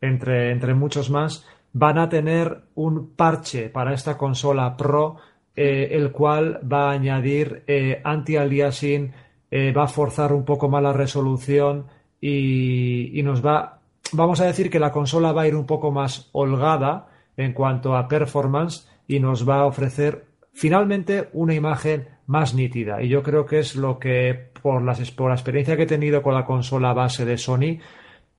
entre, 0.00 0.50
entre 0.50 0.74
muchos 0.74 1.10
más, 1.10 1.46
van 1.72 1.98
a 1.98 2.08
tener 2.08 2.62
un 2.74 3.14
parche 3.14 3.68
para 3.68 3.92
esta 3.92 4.16
consola 4.16 4.76
Pro, 4.76 5.16
eh, 5.54 5.88
el 5.92 6.12
cual 6.12 6.60
va 6.70 6.90
a 6.90 6.92
añadir 6.92 7.64
eh, 7.66 8.00
anti-aliasing, 8.02 9.12
eh, 9.50 9.72
va 9.72 9.84
a 9.84 9.88
forzar 9.88 10.32
un 10.32 10.44
poco 10.44 10.68
más 10.68 10.82
la 10.82 10.92
resolución 10.92 11.86
y, 12.20 13.18
y 13.18 13.22
nos 13.22 13.44
va 13.44 13.76
vamos 14.12 14.40
a 14.40 14.46
decir 14.46 14.70
que 14.70 14.78
la 14.78 14.92
consola 14.92 15.32
va 15.32 15.42
a 15.42 15.48
ir 15.48 15.54
un 15.54 15.66
poco 15.66 15.90
más 15.90 16.28
holgada 16.32 17.08
en 17.36 17.52
cuanto 17.52 17.96
a 17.96 18.08
performance 18.08 18.88
y 19.06 19.20
nos 19.20 19.48
va 19.48 19.60
a 19.60 19.66
ofrecer 19.66 20.24
finalmente 20.56 21.28
una 21.34 21.54
imagen 21.54 22.08
más 22.26 22.54
nítida. 22.54 23.02
Y 23.02 23.08
yo 23.08 23.22
creo 23.22 23.46
que 23.46 23.58
es 23.60 23.76
lo 23.76 23.98
que, 23.98 24.50
por, 24.62 24.82
las, 24.82 25.10
por 25.12 25.28
la 25.28 25.34
experiencia 25.34 25.76
que 25.76 25.84
he 25.84 25.86
tenido 25.86 26.22
con 26.22 26.34
la 26.34 26.44
consola 26.44 26.92
base 26.92 27.24
de 27.24 27.36
Sony, 27.36 27.78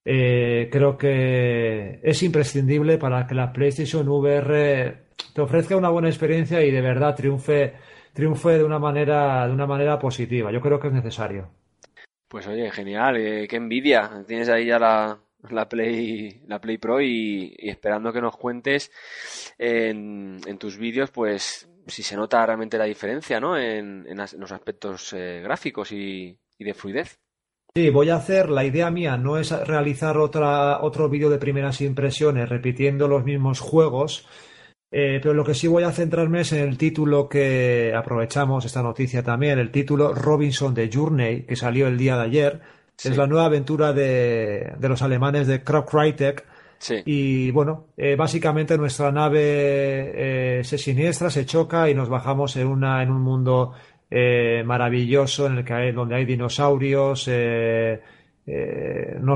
eh, 0.03 0.69
creo 0.71 0.97
que 0.97 1.99
es 2.01 2.23
imprescindible 2.23 2.97
para 2.97 3.27
que 3.27 3.35
la 3.35 3.53
PlayStation 3.53 4.07
VR 4.07 5.07
te 5.33 5.41
ofrezca 5.41 5.75
una 5.75 5.89
buena 5.89 6.09
experiencia 6.09 6.61
y 6.63 6.71
de 6.71 6.81
verdad 6.81 7.15
triunfe, 7.15 7.73
triunfe 8.13 8.57
de 8.57 8.63
una 8.63 8.79
manera, 8.79 9.47
de 9.47 9.53
una 9.53 9.67
manera 9.67 9.99
positiva. 9.99 10.51
Yo 10.51 10.61
creo 10.61 10.79
que 10.79 10.87
es 10.87 10.93
necesario. 10.93 11.49
Pues 12.27 12.47
oye, 12.47 12.69
genial, 12.71 13.17
eh, 13.17 13.47
qué 13.47 13.55
envidia. 13.55 14.23
Tienes 14.27 14.49
ahí 14.49 14.65
ya 14.65 14.79
la, 14.79 15.19
la 15.49 15.69
Play, 15.69 16.41
la 16.47 16.59
Play 16.59 16.77
Pro 16.77 17.01
y, 17.01 17.55
esperando 17.59 18.11
que 18.11 18.21
nos 18.21 18.35
cuentes 18.37 18.91
en, 19.57 20.39
tus 20.59 20.77
vídeos, 20.77 21.11
pues 21.11 21.69
si 21.87 22.03
se 22.03 22.15
nota 22.15 22.45
realmente 22.45 22.77
la 22.77 22.85
diferencia, 22.85 23.39
¿no? 23.39 23.57
En, 23.57 24.05
los 24.37 24.51
aspectos 24.51 25.13
eh, 25.13 25.41
gráficos 25.43 25.91
y, 25.91 26.37
de 26.59 26.73
fluidez. 26.73 27.19
Sí, 27.75 27.89
voy 27.89 28.09
a 28.09 28.15
hacer, 28.15 28.49
la 28.49 28.65
idea 28.65 28.89
mía 28.89 29.17
no 29.17 29.37
es 29.37 29.51
realizar 29.67 30.17
otra, 30.17 30.81
otro 30.81 31.09
vídeo 31.09 31.29
de 31.29 31.37
primeras 31.37 31.81
impresiones 31.81 32.49
repitiendo 32.49 33.07
los 33.07 33.23
mismos 33.23 33.59
juegos, 33.59 34.27
eh, 34.91 35.19
pero 35.21 35.33
lo 35.33 35.43
que 35.43 35.53
sí 35.53 35.67
voy 35.67 35.83
a 35.83 35.91
centrarme 35.91 36.41
es 36.41 36.53
en 36.53 36.67
el 36.67 36.77
título 36.77 37.29
que 37.29 37.93
aprovechamos 37.95 38.65
esta 38.65 38.81
noticia 38.81 39.21
también, 39.21 39.59
el 39.59 39.71
título 39.71 40.13
Robinson 40.13 40.73
de 40.73 40.89
Journey, 40.91 41.43
que 41.43 41.55
salió 41.55 41.87
el 41.87 41.97
día 41.97 42.15
de 42.15 42.23
ayer 42.23 42.61
es 43.03 43.15
la 43.15 43.27
nueva 43.27 43.45
aventura 43.45 43.93
de, 43.93 44.75
los 44.79 45.01
alemanes 45.01 45.47
de 45.47 45.63
Y 47.05 47.51
bueno, 47.51 47.87
eh, 47.97 48.15
básicamente 48.15 48.77
nuestra 48.77 49.11
nave 49.11 50.59
eh, 50.59 50.63
se 50.63 50.77
siniestra, 50.77 51.29
se 51.29 51.45
choca 51.45 51.89
y 51.89 51.95
nos 51.95 52.09
bajamos 52.09 52.55
en, 52.57 52.67
una, 52.67 53.01
en 53.03 53.11
un 53.11 53.21
mundo 53.21 53.73
eh, 54.09 54.63
maravilloso 54.65 55.47
en 55.47 55.57
el 55.57 55.65
que 55.65 55.73
hay, 55.73 55.91
donde 55.91 56.15
hay 56.15 56.25
dinosaurios, 56.25 57.27
no 57.27 57.33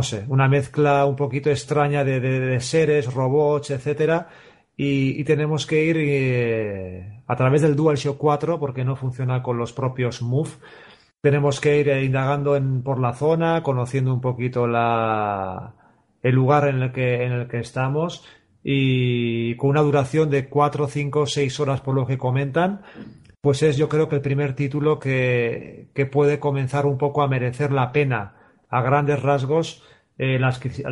sé, 0.04 0.26
una 0.30 0.48
mezcla 0.48 1.06
un 1.06 1.16
poquito 1.16 1.50
extraña 1.50 2.04
de, 2.04 2.60
seres, 2.60 3.14
robots, 3.14 3.72
etcétera. 3.72 4.30
Y, 4.78 5.20
y, 5.20 5.24
tenemos 5.26 5.68
que 5.68 5.84
ir 5.84 7.24
a 7.28 7.36
través 7.36 7.62
del 7.62 7.76
DualShock 7.76 8.18
4 8.18 8.60
porque 8.60 8.86
no 8.86 8.96
funciona 8.96 9.44
con 9.44 9.58
los 9.58 9.74
propios 9.74 10.22
Move 10.22 10.52
tenemos 11.22 11.62
que 11.62 11.78
ir 11.78 11.88
indagando 12.04 12.56
en, 12.56 12.82
por 12.82 13.00
la 13.00 13.14
zona, 13.14 13.62
conociendo 13.62 14.12
un 14.12 14.22
poquito 14.22 14.66
la, 14.66 15.76
el 16.24 16.36
lugar 16.36 16.68
en 16.68 16.82
el, 16.82 16.92
que, 16.92 17.24
en 17.24 17.32
el 17.32 17.48
que 17.48 17.60
estamos 17.60 18.26
y 18.64 19.56
con 19.56 19.72
una 19.72 19.82
duración 19.82 20.30
de 20.30 20.48
4, 20.48 20.88
5, 20.88 21.26
6 21.26 21.60
horas 21.60 21.82
por 21.82 21.96
lo 21.96 22.06
que 22.06 22.18
comentan, 22.18 22.82
pues 23.42 23.64
es 23.64 23.78
yo 23.78 23.90
creo 23.90 24.08
que 24.08 24.16
el 24.16 24.22
primer 24.22 24.54
título 24.54 25.00
que, 25.00 25.88
que 25.96 26.06
puede 26.06 26.40
comenzar 26.40 26.86
un 26.86 26.98
poco 26.98 27.24
a 27.24 27.28
merecer 27.28 27.72
la 27.72 27.92
pena 27.92 28.36
a 28.70 28.82
grandes 28.82 29.22
rasgos 29.22 29.84
eh, 30.18 30.38
la, 30.38 30.50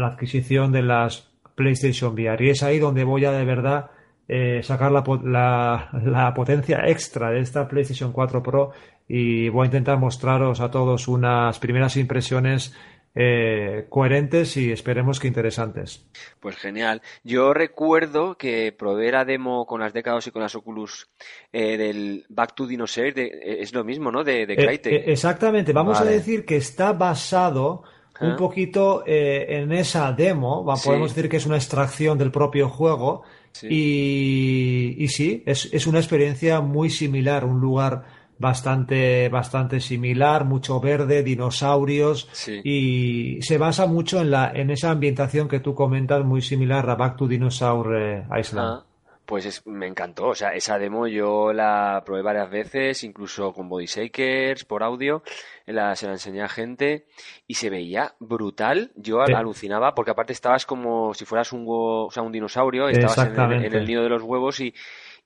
adquisición 0.07 0.71
de 0.71 0.81
las 0.81 1.29
PlayStation 1.53 2.13
VR. 2.13 2.43
Y 2.43 2.49
es 2.49 2.63
ahí 2.63 2.79
donde 2.79 3.03
voy 3.03 3.25
a 3.25 3.31
de 3.31 3.45
verdad 3.45 3.91
eh, 4.27 4.61
sacar 4.63 4.91
la, 4.91 5.03
la, 5.23 5.89
la, 6.03 6.33
potencia 6.33 6.87
extra 6.87 7.29
de 7.29 7.41
esta 7.41 7.67
PlayStation 7.67 8.11
4 8.11 8.41
Pro 8.41 8.71
y 9.07 9.49
voy 9.49 9.63
a 9.63 9.65
intentar 9.65 9.99
mostraros 9.99 10.61
a 10.61 10.71
todos 10.71 11.07
unas 11.07 11.59
primeras 11.59 11.97
impresiones 11.97 12.75
eh, 13.15 13.85
coherentes 13.89 14.55
y 14.57 14.71
esperemos 14.71 15.19
que 15.19 15.27
interesantes. 15.27 16.05
Pues 16.39 16.55
genial. 16.55 17.01
Yo 17.23 17.53
recuerdo 17.53 18.37
que 18.37 18.71
probé 18.71 19.11
la 19.11 19.25
demo 19.25 19.65
con 19.65 19.81
las 19.81 19.93
décadas 19.93 20.27
y 20.27 20.31
con 20.31 20.41
las 20.41 20.55
Oculus 20.55 21.09
eh, 21.51 21.77
del 21.77 22.25
Back 22.29 22.55
to 22.55 22.67
Dinosaur, 22.67 23.13
es 23.17 23.73
lo 23.73 23.83
mismo, 23.83 24.11
¿no? 24.11 24.23
De, 24.23 24.45
de 24.45 24.79
exactamente. 25.07 25.73
Vamos 25.73 25.99
a 25.99 26.05
decir 26.05 26.45
que 26.45 26.57
está 26.57 26.93
basado 26.93 27.83
un 28.21 28.35
poquito 28.35 29.03
en 29.05 29.71
esa 29.71 30.11
demo. 30.11 30.65
Podemos 30.83 31.13
decir 31.15 31.29
que 31.29 31.37
es 31.37 31.45
una 31.45 31.55
extracción 31.57 32.17
del 32.17 32.31
propio 32.31 32.69
juego. 32.69 33.23
Y, 33.63 34.95
y, 34.97 35.07
sí, 35.07 35.43
es, 35.45 35.69
es 35.73 35.87
una 35.87 35.99
experiencia 35.99 36.61
muy 36.61 36.89
similar, 36.89 37.43
un 37.45 37.59
lugar 37.59 38.05
bastante, 38.39 39.29
bastante 39.29 39.79
similar, 39.81 40.45
mucho 40.45 40.79
verde, 40.79 41.21
dinosaurios 41.23 42.27
y 42.63 43.39
se 43.41 43.57
basa 43.57 43.85
mucho 43.85 44.21
en, 44.21 44.31
la, 44.31 44.51
en 44.53 44.71
esa 44.71 44.91
ambientación 44.91 45.47
que 45.47 45.59
tú 45.59 45.75
comentas, 45.75 46.23
muy 46.23 46.41
similar 46.41 46.89
a 46.89 46.95
Back 46.95 47.17
to 47.17 47.27
Dinosaur 47.27 47.95
eh, 47.95 48.25
Island. 48.39 48.79
Ah, 48.79 48.85
pues 49.25 49.61
me 49.67 49.85
encantó, 49.85 50.29
o 50.29 50.35
sea, 50.35 50.55
esa 50.55 50.79
demo 50.79 51.05
yo 51.05 51.53
la 51.53 52.01
probé 52.03 52.23
varias 52.23 52.49
veces, 52.49 53.03
incluso 53.03 53.53
con 53.53 53.69
body 53.69 53.85
shakers, 53.85 54.65
por 54.65 54.81
audio, 54.81 55.21
la, 55.67 55.95
se 55.95 56.07
la 56.07 56.13
enseñé 56.13 56.41
a 56.41 56.49
gente 56.49 57.05
y 57.45 57.53
se 57.53 57.69
veía 57.69 58.15
brutal. 58.19 58.91
Yo 58.95 59.21
alucinaba 59.21 59.93
porque 59.93 60.11
aparte 60.11 60.33
estabas 60.33 60.65
como 60.65 61.13
si 61.13 61.25
fueras 61.25 61.51
un, 61.53 61.65
o 61.67 62.09
sea, 62.09 62.23
un 62.23 62.31
dinosaurio, 62.31 62.87
estabas 62.87 63.19
en 63.19 63.65
en 63.65 63.75
el 63.75 63.85
nido 63.85 64.01
de 64.01 64.09
los 64.09 64.23
huevos 64.23 64.61
y, 64.61 64.73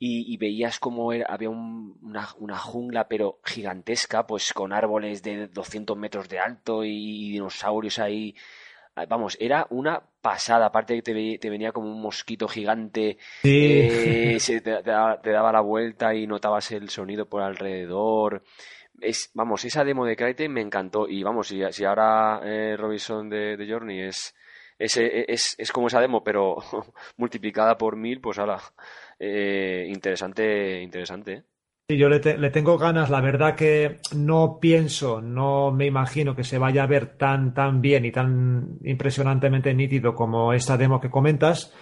y, 0.06 0.36
veías 0.36 0.80
como 0.80 1.12
había 1.12 1.50
una, 1.50 2.58
jungla 2.58 3.08
pero 3.08 3.40
gigantesca, 3.46 4.28
pues 4.28 4.52
con 4.52 4.74
árboles 4.74 5.24
de 5.24 5.48
200 5.48 5.96
metros 5.98 6.28
de 6.28 6.40
alto 6.40 6.84
y 6.84 7.32
dinosaurios 7.32 8.00
ahí. 8.00 8.36
Ah, 8.96 9.06
vamos, 9.08 9.38
era 9.40 9.66
una 9.70 10.04
pasada, 10.22 10.66
aparte 10.66 10.94
de 10.94 11.02
que 11.02 11.38
te, 11.40 11.50
venía 11.50 11.72
como 11.72 11.90
un 11.90 12.02
mosquito 12.02 12.50
gigante, 12.50 13.18
eh, 13.44 14.38
se 14.40 14.60
te, 14.60 14.82
daba 14.82 15.52
la 15.52 15.62
vuelta 15.62 16.14
y 16.14 16.28
notabas 16.28 16.72
el 16.72 16.90
sonido 16.90 17.28
por 17.30 17.42
alrededor. 17.42 18.44
Es, 19.00 19.32
vamos, 19.34 19.64
esa 19.64 19.86
demo 19.86 20.06
de 20.06 20.18
Crytek 20.18 20.50
me 20.50 20.62
encantó 20.62 21.08
y 21.08 21.24
vamos, 21.24 21.48
si, 21.48 21.62
si 21.72 21.86
ahora 21.86 22.42
eh, 22.44 22.76
Robinson 22.78 23.30
de, 23.30 23.56
de 23.56 23.72
Journey 23.72 24.02
es, 24.02 24.36
es, 24.80 24.98
es, 24.98 25.56
es, 25.58 25.72
como 25.72 25.88
esa 25.88 26.02
demo, 26.02 26.24
pero 26.24 26.58
multiplicada 27.18 27.78
por 27.78 27.96
mil, 27.96 28.22
pues 28.22 28.40
ahora, 28.40 28.60
eh, 29.20 29.86
interesante, 29.90 30.82
interesante. 30.82 31.34
¿eh? 31.34 31.44
Sí, 31.90 31.98
yo 31.98 32.08
le, 32.08 32.20
tengo 32.20 32.78
ganas, 32.78 33.10
la 33.10 33.20
verdad 33.20 33.56
que 33.56 34.00
no 34.16 34.58
pienso, 34.62 35.20
no 35.22 35.72
me 35.72 35.86
imagino 35.86 36.34
que 36.34 36.46
se 36.46 36.58
vaya 36.58 36.84
a 36.84 36.88
ver 36.88 37.18
tan, 37.18 37.54
tan 37.54 37.82
bien 37.82 38.06
y 38.06 38.12
tan 38.12 38.80
impresionantemente 38.86 39.74
nítido 39.74 40.16
como 40.16 40.54
esta 40.54 40.78
demo 40.78 41.02
que 41.02 41.10
comentas, 41.10 41.74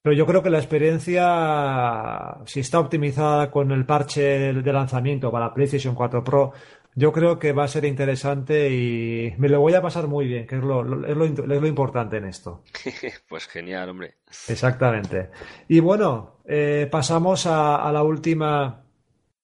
pero 0.00 0.16
yo 0.16 0.24
creo 0.24 0.42
que 0.42 0.48
la 0.48 0.56
experiencia, 0.56 2.38
si 2.46 2.60
está 2.60 2.80
optimizada 2.80 3.50
con 3.50 3.70
el 3.70 3.84
parche 3.84 4.22
de 4.54 4.72
lanzamiento 4.72 5.30
para 5.30 5.52
PlayStation 5.52 5.94
4 5.94 6.24
Pro, 6.24 6.52
yo 7.00 7.12
creo 7.12 7.38
que 7.38 7.54
va 7.54 7.64
a 7.64 7.68
ser 7.68 7.86
interesante 7.86 8.70
y 8.70 9.34
me 9.38 9.48
lo 9.48 9.58
voy 9.58 9.72
a 9.72 9.80
pasar 9.80 10.06
muy 10.06 10.26
bien, 10.26 10.46
que 10.46 10.56
es 10.56 10.62
lo, 10.62 11.06
es 11.06 11.16
lo, 11.16 11.66
importante 11.66 12.18
en 12.18 12.26
esto. 12.26 12.62
pues 13.28 13.46
genial, 13.48 13.88
hombre. 13.88 14.16
Exactamente. 14.48 15.30
Y 15.66 15.80
bueno, 15.80 16.42
eh, 16.44 16.86
pasamos 16.90 17.46
a, 17.46 17.90
la 17.90 18.02
última 18.02 18.84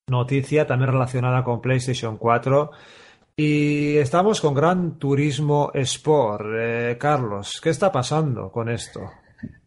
noticia, 0.07 0.67
también 0.67 0.93
relacionada 0.93 1.43
con 1.43 1.63
PlayStation 1.63 2.19
4. 2.19 2.73
Y 3.39 3.97
estamos 3.97 4.43
con 4.43 4.53
Gran 4.53 4.99
Turismo 4.99 5.71
Sport. 5.73 6.47
Eh, 6.59 6.97
Carlos, 7.01 7.59
¿qué 7.63 7.71
está 7.71 7.91
pasando 7.91 8.53
con 8.53 8.69
esto? 8.69 9.01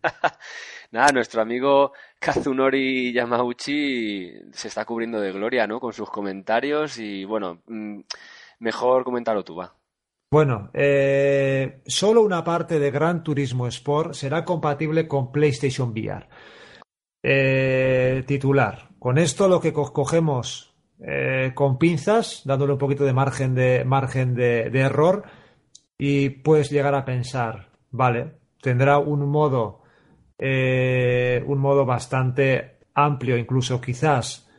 Nada, 0.92 1.12
nuestro 1.12 1.42
amigo 1.42 1.94
Kazunori 2.20 3.14
Yamauchi 3.14 4.32
se 4.52 4.68
está 4.68 4.86
cubriendo 4.86 5.22
de 5.22 5.32
gloria, 5.32 5.68
¿no? 5.68 5.80
Con 5.80 5.94
sus 5.94 6.10
comentarios 6.10 6.98
y 6.98 7.26
bueno, 7.26 7.62
mm, 7.68 8.00
mejor 8.60 9.04
comentarlo 9.04 9.44
tú, 9.44 9.56
va. 9.56 9.76
Bueno, 10.32 10.72
eh, 10.74 11.82
solo 11.86 12.22
una 12.22 12.44
parte 12.44 12.80
de 12.80 12.90
Gran 12.90 13.24
Turismo 13.24 13.68
Sport 13.68 14.14
será 14.14 14.44
compatible 14.44 15.08
con 15.08 15.32
PlayStation 15.32 15.92
VR. 15.92 16.28
Eh, 17.22 18.24
titular. 18.26 18.90
Con 18.98 19.18
esto 19.20 19.48
lo 19.48 19.60
que 19.60 19.74
cogemos 19.74 20.76
eh, 21.00 21.52
con 21.54 21.78
pinzas, 21.78 22.42
dándole 22.46 22.74
un 22.74 22.80
poquito 22.80 23.06
de 23.06 23.14
margen 23.14 23.54
de 23.54 23.86
margen 23.86 24.34
de 24.34 24.80
error, 24.80 25.24
y 26.00 26.30
puedes 26.30 26.72
llegar 26.72 26.96
a 26.96 27.06
pensar, 27.06 27.70
vale, 27.92 28.40
tendrá 28.62 28.98
un 29.00 29.30
modo 29.30 29.84
eh, 30.40 31.44
un 31.46 31.60
modo 31.60 31.86
bastante 31.86 32.80
amplio, 32.94 33.38
incluso 33.38 33.82
quizás, 33.82 34.50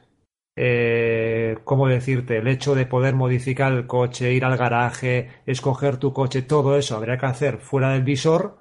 eh, 0.55 1.59
¿cómo 1.65 1.89
decirte? 1.89 2.37
El 2.39 2.49
hecho 2.49 2.75
de 2.75 2.87
poder 2.87 3.15
modificar 3.15 3.73
el 3.73 3.87
coche, 3.87 4.33
ir 4.35 4.45
al 4.45 4.59
garaje, 4.59 5.31
escoger 5.47 5.97
tu 5.97 6.13
coche, 6.13 6.43
todo 6.43 6.77
eso 6.77 6.97
habría 6.97 7.17
que 7.19 7.27
hacer 7.27 7.59
fuera 7.59 7.93
del 7.93 8.05
visor 8.05 8.59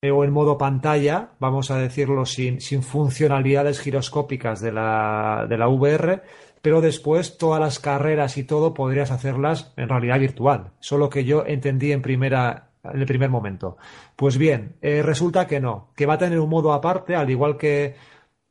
eh, 0.00 0.10
o 0.10 0.24
en 0.24 0.32
modo 0.32 0.58
pantalla, 0.58 1.32
vamos 1.38 1.70
a 1.70 1.78
decirlo, 1.78 2.24
sin, 2.24 2.60
sin 2.60 2.82
funcionalidades 2.82 3.80
giroscópicas 3.80 4.60
de 4.60 4.72
la, 4.72 5.46
de 5.48 5.58
la 5.58 5.68
VR, 5.68 6.22
pero 6.62 6.80
después 6.80 7.36
todas 7.36 7.60
las 7.60 7.78
carreras 7.78 8.38
y 8.38 8.44
todo 8.44 8.72
podrías 8.72 9.10
hacerlas 9.10 9.74
en 9.76 9.88
realidad 9.88 10.18
virtual. 10.18 10.72
Solo 10.80 11.10
que 11.10 11.24
yo 11.24 11.44
entendí 11.46 11.92
en 11.92 12.02
primera 12.02 12.71
en 12.84 13.00
el 13.00 13.06
primer 13.06 13.30
momento. 13.30 13.76
Pues 14.16 14.36
bien, 14.38 14.76
eh, 14.82 15.02
resulta 15.02 15.46
que 15.46 15.60
no, 15.60 15.92
que 15.96 16.06
va 16.06 16.14
a 16.14 16.18
tener 16.18 16.40
un 16.40 16.50
modo 16.50 16.72
aparte, 16.72 17.14
al 17.14 17.30
igual 17.30 17.56
que 17.56 17.94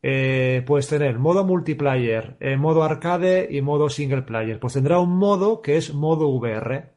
eh, 0.02 0.64
puedes 0.66 0.88
tener 0.88 1.20
modo 1.20 1.44
multiplayer, 1.44 2.38
eh, 2.40 2.58
modo 2.58 2.84
arcade 2.84 3.48
y 3.52 3.62
modo 3.62 3.90
single 3.90 4.24
player. 4.24 4.60
Pues 4.60 4.74
tendrá 4.74 5.00
un 5.00 5.18
modo 5.18 5.62
que 5.62 5.78
es 5.78 5.94
modo 5.94 6.30
VR. 6.30 6.92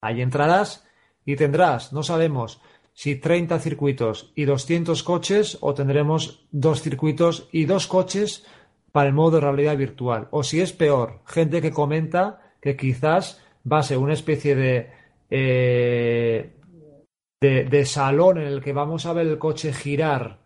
Ahí 0.00 0.22
entrarás 0.22 0.86
y 1.24 1.36
tendrás, 1.36 1.92
no 1.92 2.02
sabemos 2.02 2.60
si 2.92 3.16
30 3.16 3.58
circuitos 3.60 4.32
y 4.34 4.44
200 4.44 5.02
coches 5.02 5.58
o 5.60 5.74
tendremos 5.74 6.46
dos 6.50 6.82
circuitos 6.82 7.48
y 7.52 7.66
dos 7.66 7.86
coches 7.86 8.46
para 8.92 9.08
el 9.08 9.14
modo 9.14 9.36
de 9.36 9.40
realidad 9.42 9.76
virtual. 9.76 10.28
O 10.30 10.42
si 10.42 10.60
es 10.60 10.72
peor, 10.72 11.20
gente 11.26 11.62
que 11.62 11.70
comenta 11.70 12.40
que 12.60 12.76
quizás 12.76 13.40
va 13.70 13.78
a 13.78 13.82
ser 13.82 13.98
una 13.98 14.14
especie 14.14 14.56
de, 14.56 14.90
eh, 15.30 16.50
de, 17.40 17.86
salón 17.86 18.36
en 18.36 18.46
el 18.46 18.60
que 18.60 18.74
vamos 18.74 19.06
a 19.06 19.14
ver 19.14 19.26
el 19.26 19.38
coche 19.38 19.72
girar 19.72 20.40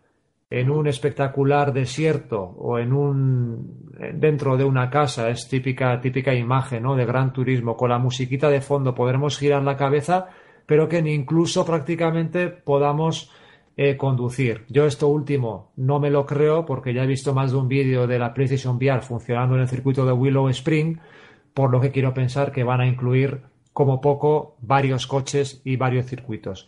en 0.48 0.70
un 0.70 0.86
espectacular 0.86 1.72
desierto 1.72 2.40
o 2.40 2.78
en 2.78 2.92
un 2.92 3.90
dentro 4.14 4.56
de 4.56 4.62
una 4.62 4.90
casa 4.90 5.28
es 5.28 5.48
típica 5.48 6.00
típica 6.00 6.32
imagen 6.32 6.84
¿no? 6.84 6.94
de 6.94 7.04
gran 7.04 7.32
turismo 7.32 7.76
con 7.76 7.90
la 7.90 7.98
musiquita 7.98 8.48
de 8.48 8.60
fondo 8.60 8.94
podremos 8.94 9.36
girar 9.38 9.64
la 9.64 9.76
cabeza 9.76 10.28
pero 10.66 10.88
que 10.88 11.02
ni 11.02 11.12
incluso 11.14 11.66
prácticamente 11.66 12.48
podamos 12.48 13.32
eh, 13.76 13.96
conducir 13.96 14.64
yo 14.68 14.86
esto 14.86 15.08
último 15.08 15.72
no 15.74 15.98
me 15.98 16.10
lo 16.10 16.24
creo 16.24 16.64
porque 16.64 16.94
ya 16.94 17.02
he 17.02 17.08
visto 17.08 17.34
más 17.34 17.50
de 17.50 17.58
un 17.58 17.66
vídeo 17.66 18.06
de 18.06 18.20
la 18.20 18.32
PlayStation 18.32 18.76
VR 18.76 19.00
funcionando 19.00 19.56
en 19.56 19.62
el 19.62 19.68
circuito 19.68 20.06
de 20.06 20.12
Willow 20.12 20.48
Spring 20.50 20.98
por 21.54 21.72
lo 21.72 21.80
que 21.80 21.90
quiero 21.90 22.14
pensar 22.14 22.52
que 22.52 22.62
van 22.62 22.82
a 22.82 22.86
incluir 22.86 23.40
como 23.74 24.00
poco 24.00 24.56
varios 24.62 25.06
coches 25.06 25.60
y 25.64 25.76
varios 25.76 26.06
circuitos 26.06 26.66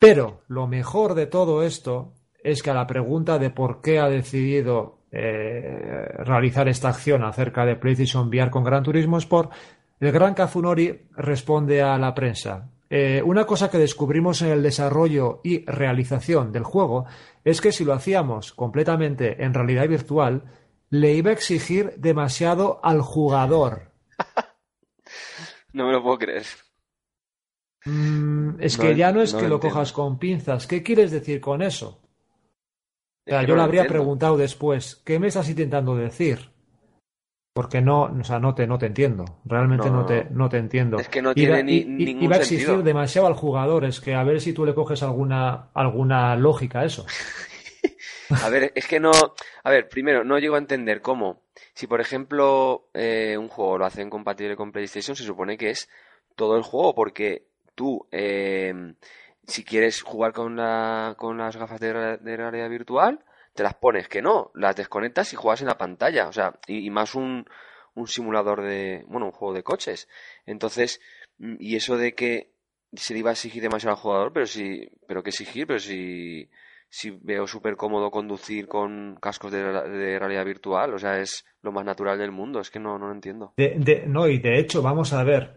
pero 0.00 0.40
lo 0.48 0.66
mejor 0.66 1.14
de 1.14 1.26
todo 1.26 1.62
esto 1.62 2.14
es 2.42 2.62
que 2.62 2.70
a 2.70 2.74
la 2.74 2.86
pregunta 2.86 3.38
de 3.38 3.50
por 3.50 3.82
qué 3.82 4.00
ha 4.00 4.08
decidido 4.08 5.00
eh, 5.12 6.08
realizar 6.24 6.68
esta 6.68 6.88
acción 6.88 7.22
acerca 7.22 7.66
de 7.66 7.76
PlayStation 7.76 8.28
VR 8.28 8.50
con 8.50 8.64
Gran 8.64 8.82
Turismo 8.82 9.18
Sport, 9.18 9.52
el 10.00 10.10
gran 10.10 10.32
Kazunori 10.32 11.02
responde 11.16 11.82
a 11.82 11.98
la 11.98 12.14
prensa. 12.14 12.70
Eh, 12.88 13.22
una 13.22 13.44
cosa 13.44 13.70
que 13.70 13.76
descubrimos 13.76 14.40
en 14.40 14.48
el 14.48 14.62
desarrollo 14.62 15.42
y 15.44 15.66
realización 15.66 16.50
del 16.50 16.64
juego 16.64 17.04
es 17.44 17.60
que 17.60 17.70
si 17.70 17.84
lo 17.84 17.92
hacíamos 17.92 18.52
completamente 18.52 19.44
en 19.44 19.52
realidad 19.52 19.86
virtual, 19.86 20.44
le 20.88 21.12
iba 21.12 21.28
a 21.28 21.34
exigir 21.34 21.92
demasiado 21.98 22.80
al 22.82 23.02
jugador. 23.02 23.89
No 25.72 25.86
me 25.86 25.92
lo 25.92 26.02
puedo 26.02 26.18
creer. 26.18 26.46
Mm, 27.84 28.60
es 28.60 28.76
que 28.76 28.94
ya 28.94 29.12
no 29.12 29.22
es 29.22 29.34
que 29.34 29.48
lo 29.48 29.60
cojas 29.60 29.92
con 29.92 30.18
pinzas. 30.18 30.66
¿Qué 30.66 30.82
quieres 30.82 31.10
decir 31.10 31.40
con 31.40 31.62
eso? 31.62 32.00
yo 33.26 33.54
le 33.54 33.62
habría 33.62 33.86
preguntado 33.86 34.36
después, 34.36 34.96
¿qué 35.04 35.20
me 35.20 35.28
estás 35.28 35.48
intentando 35.48 35.94
decir? 35.94 36.50
Porque 37.52 37.80
no, 37.80 38.04
o 38.04 38.24
sea, 38.24 38.38
no 38.38 38.54
te, 38.54 38.66
no 38.66 38.78
te 38.78 38.86
entiendo. 38.86 39.24
Realmente 39.44 39.90
no, 39.90 40.06
te, 40.06 40.26
no 40.30 40.48
te 40.48 40.58
entiendo. 40.58 40.98
Es 40.98 41.08
que 41.08 41.20
no 41.20 41.34
tiene 41.34 41.62
ni, 41.62 41.84
ningún 41.84 42.24
Iba 42.24 42.36
a 42.36 42.38
exigir 42.38 42.82
demasiado 42.82 43.26
al 43.26 43.34
jugador. 43.34 43.84
Es 43.84 44.00
que 44.00 44.14
a 44.14 44.22
ver 44.24 44.40
si 44.40 44.52
tú 44.52 44.64
le 44.64 44.74
coges 44.74 45.02
alguna, 45.02 45.68
alguna 45.74 46.36
lógica 46.36 46.80
a 46.80 46.84
eso. 46.84 47.06
a 48.42 48.48
ver, 48.48 48.72
es 48.74 48.86
que 48.86 49.00
no. 49.00 49.12
A 49.62 49.70
ver, 49.70 49.88
primero, 49.88 50.24
no 50.24 50.38
llego 50.38 50.56
a 50.56 50.58
entender 50.58 51.00
cómo. 51.02 51.42
Si, 51.74 51.86
por 51.86 52.00
ejemplo, 52.00 52.88
eh, 52.94 53.36
un 53.38 53.48
juego 53.48 53.78
lo 53.78 53.86
hacen 53.86 54.10
compatible 54.10 54.56
con 54.56 54.72
PlayStation, 54.72 55.16
se 55.16 55.24
supone 55.24 55.58
que 55.58 55.70
es 55.70 55.88
todo 56.36 56.56
el 56.56 56.62
juego, 56.62 56.94
porque 56.94 57.46
tú. 57.74 58.06
Eh, 58.12 58.94
si 59.50 59.64
quieres 59.64 60.02
jugar 60.02 60.32
con, 60.32 60.56
la, 60.56 61.14
con 61.18 61.36
las 61.38 61.56
gafas 61.56 61.80
de, 61.80 61.92
realidad 61.92 62.70
virtual, 62.70 63.24
te 63.54 63.62
las 63.62 63.74
pones, 63.74 64.08
que 64.08 64.22
no, 64.22 64.50
las 64.54 64.76
desconectas 64.76 65.32
y 65.32 65.36
juegas 65.36 65.60
en 65.60 65.66
la 65.66 65.78
pantalla, 65.78 66.28
o 66.28 66.32
sea, 66.32 66.58
y, 66.66 66.88
más 66.90 67.14
un, 67.14 67.46
un 67.94 68.06
simulador 68.06 68.62
de, 68.62 69.04
bueno, 69.08 69.26
un 69.26 69.32
juego 69.32 69.54
de 69.54 69.64
coches. 69.64 70.08
Entonces, 70.46 71.00
y 71.38 71.76
eso 71.76 71.96
de 71.96 72.14
que 72.14 72.52
se 72.94 73.12
le 73.12 73.20
iba 73.20 73.30
a 73.30 73.32
exigir 73.32 73.62
demasiado 73.62 73.96
al 73.96 74.02
jugador, 74.02 74.32
pero 74.32 74.46
si, 74.46 74.88
pero 75.06 75.22
que 75.22 75.30
exigir, 75.30 75.66
pero 75.66 75.80
si, 75.80 76.48
si 76.90 77.10
veo 77.22 77.46
súper 77.46 77.76
cómodo 77.76 78.10
conducir 78.10 78.66
con 78.66 79.16
cascos 79.20 79.52
de, 79.52 79.62
de, 79.62 80.18
realidad 80.18 80.44
virtual, 80.44 80.92
o 80.92 80.98
sea, 80.98 81.20
es 81.20 81.46
lo 81.62 81.70
más 81.70 81.84
natural 81.84 82.18
del 82.18 82.32
mundo, 82.32 82.60
es 82.60 82.70
que 82.70 82.80
no, 82.80 82.98
no 82.98 83.06
lo 83.06 83.12
entiendo. 83.12 83.54
De, 83.56 84.04
no, 84.06 84.26
y 84.26 84.38
de 84.38 84.58
hecho, 84.58 84.82
vamos 84.82 85.12
a 85.12 85.22
ver, 85.22 85.56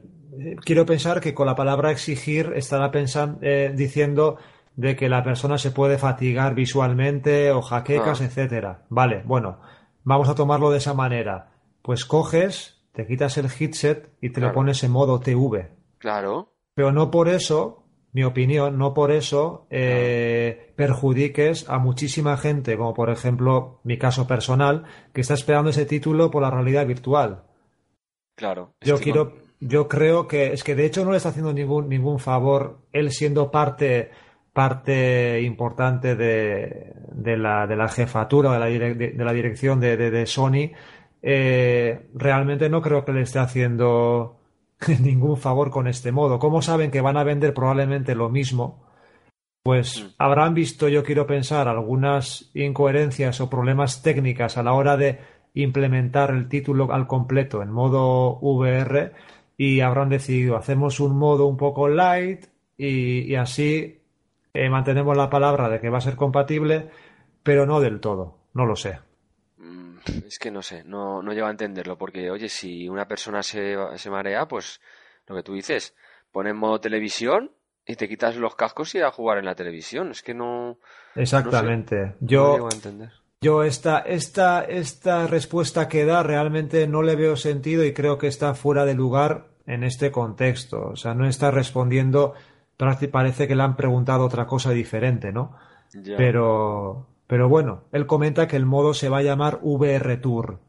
quiero 0.63 0.85
pensar 0.85 1.19
que 1.19 1.33
con 1.33 1.47
la 1.47 1.55
palabra 1.55 1.91
exigir 1.91 2.53
estará 2.55 2.91
pensando, 2.91 3.39
eh, 3.41 3.73
diciendo 3.75 4.37
de 4.75 4.95
que 4.95 5.09
la 5.09 5.23
persona 5.23 5.57
se 5.57 5.71
puede 5.71 5.97
fatigar 5.97 6.53
visualmente 6.53 7.51
o 7.51 7.61
jaquecas, 7.61 8.21
etc. 8.21 8.23
Ah. 8.23 8.25
etcétera. 8.25 8.85
Vale, 8.89 9.23
bueno, 9.25 9.59
vamos 10.03 10.29
a 10.29 10.35
tomarlo 10.35 10.69
de 10.69 10.77
esa 10.77 10.93
manera. 10.93 11.51
Pues 11.81 12.05
coges, 12.05 12.85
te 12.91 13.07
quitas 13.07 13.37
el 13.37 13.47
headset 13.47 14.11
y 14.21 14.29
te 14.29 14.39
lo 14.39 14.53
pones 14.53 14.83
en 14.83 14.91
modo 14.91 15.19
TV. 15.19 15.71
Claro. 15.97 16.53
Pero 16.75 16.91
no 16.91 17.11
por 17.11 17.27
eso, 17.27 17.82
mi 18.13 18.23
opinión, 18.23 18.77
no 18.77 18.93
por 18.93 19.11
eso 19.11 19.65
eh, 19.71 20.71
perjudiques 20.75 21.67
a 21.67 21.79
muchísima 21.79 22.37
gente, 22.37 22.77
como 22.77 22.93
por 22.93 23.09
ejemplo 23.09 23.79
mi 23.83 23.97
caso 23.97 24.27
personal, 24.27 24.83
que 25.13 25.21
está 25.21 25.33
esperando 25.33 25.71
ese 25.71 25.85
título 25.85 26.29
por 26.29 26.43
la 26.43 26.51
realidad 26.51 26.85
virtual. 26.85 27.43
Claro. 28.35 28.75
Yo 28.81 28.99
quiero, 28.99 29.33
yo 29.59 29.87
creo 29.87 30.27
que 30.27 30.53
es 30.53 30.63
que 30.63 30.75
de 30.75 30.85
hecho 30.85 31.03
no 31.03 31.11
le 31.11 31.17
está 31.17 31.29
haciendo 31.29 31.53
ningún, 31.53 31.89
ningún 31.89 32.19
favor 32.19 32.81
él 32.91 33.11
siendo 33.11 33.49
parte, 33.49 34.11
parte 34.53 35.41
importante 35.41 36.15
de, 36.15 36.93
de, 37.13 37.37
la, 37.37 37.65
de 37.65 37.75
la 37.75 37.87
jefatura 37.87 38.53
de 38.53 38.59
la, 38.59 38.65
de, 38.67 39.13
la 39.17 39.33
dirección 39.33 39.79
de, 39.79 39.97
de 39.97 40.25
Sony. 40.27 40.71
Eh, 41.23 42.09
realmente 42.13 42.69
no 42.69 42.81
creo 42.81 43.05
que 43.05 43.13
le 43.13 43.21
esté 43.21 43.39
haciendo 43.39 44.42
ningún 45.01 45.37
favor 45.37 45.69
con 45.69 45.87
este 45.87 46.11
modo. 46.11 46.39
¿Cómo 46.39 46.61
saben 46.61 46.91
que 46.91 47.01
van 47.01 47.17
a 47.17 47.23
vender 47.23 47.53
probablemente 47.53 48.15
lo 48.15 48.29
mismo? 48.29 48.83
Pues 49.63 50.03
mm. 50.03 50.07
habrán 50.17 50.53
visto, 50.53 50.89
yo 50.89 51.03
quiero 51.03 51.25
pensar, 51.25 51.67
algunas 51.67 52.51
incoherencias 52.53 53.39
o 53.41 53.49
problemas 53.49 54.01
técnicas 54.01 54.57
a 54.57 54.63
la 54.63 54.73
hora 54.73 54.97
de 54.97 55.19
implementar 55.53 56.31
el 56.31 56.49
título 56.49 56.91
al 56.91 57.07
completo 57.07 57.61
en 57.61 57.71
modo 57.71 58.39
VR 58.41 59.13
y 59.55 59.81
habrán 59.81 60.09
decidido 60.09 60.57
hacemos 60.57 60.99
un 60.99 61.15
modo 61.15 61.45
un 61.45 61.57
poco 61.57 61.87
light 61.87 62.45
y, 62.75 63.35
así 63.35 64.01
eh, 64.53 64.69
mantenemos 64.69 65.15
la 65.15 65.29
palabra 65.29 65.69
de 65.69 65.79
que 65.79 65.89
va 65.89 65.99
a 65.99 66.01
ser 66.01 66.15
compatible, 66.15 66.89
pero 67.43 67.65
no 67.65 67.79
del 67.79 67.99
todo, 67.99 68.39
no 68.53 68.65
lo 68.65 68.75
sé. 68.75 68.99
Es 70.27 70.37
que 70.39 70.51
no 70.51 70.61
sé, 70.61 70.83
no, 70.83 71.21
no 71.21 71.33
llego 71.33 71.47
a 71.47 71.51
entenderlo, 71.51 71.97
porque 71.97 72.29
oye, 72.29 72.49
si 72.49 72.87
una 72.89 73.07
persona 73.07 73.41
se, 73.43 73.75
se 73.95 74.09
marea, 74.09 74.47
pues 74.47 74.81
lo 75.27 75.35
que 75.35 75.43
tú 75.43 75.53
dices, 75.53 75.95
pones 76.31 76.55
modo 76.55 76.79
televisión 76.79 77.51
y 77.85 77.95
te 77.95 78.07
quitas 78.07 78.35
los 78.35 78.55
cascos 78.55 78.93
y 78.95 78.99
a 78.99 79.11
jugar 79.11 79.37
en 79.37 79.45
la 79.45 79.55
televisión. 79.55 80.11
Es 80.11 80.21
que 80.21 80.33
no. 80.33 80.77
Exactamente. 81.15 82.15
Yo. 82.19 82.53
llego 82.53 82.67
a 82.67 82.75
entender. 82.75 83.11
Yo 83.41 83.63
esta, 83.63 83.99
esta, 83.99 84.63
esta 84.63 85.27
respuesta 85.27 85.89
que 85.89 86.05
da 86.05 86.23
realmente 86.23 86.87
no 86.87 87.01
le 87.01 87.17
veo 87.17 87.35
sentido 87.35 87.83
y 87.83 87.93
creo 87.93 88.17
que 88.17 88.27
está 88.27 88.53
fuera 88.53 88.85
de 88.85 88.93
lugar 88.93 89.47
en 89.65 89.83
este 89.83 90.11
contexto. 90.11 90.91
O 90.91 90.95
sea, 90.95 91.13
no 91.13 91.27
está 91.27 91.51
respondiendo, 91.51 92.35
parece 93.11 93.47
que 93.47 93.55
le 93.55 93.63
han 93.63 93.75
preguntado 93.75 94.25
otra 94.25 94.47
cosa 94.47 94.71
diferente, 94.71 95.33
¿no? 95.33 95.57
Pero, 96.17 97.07
pero 97.33 97.49
bueno, 97.49 97.85
él 97.91 98.05
comenta 98.05 98.47
que 98.47 98.57
el 98.57 98.67
modo 98.67 98.93
se 98.93 99.09
va 99.09 99.17
a 99.17 99.23
llamar 99.23 99.57
VR 99.63 100.17
Tour. 100.17 100.59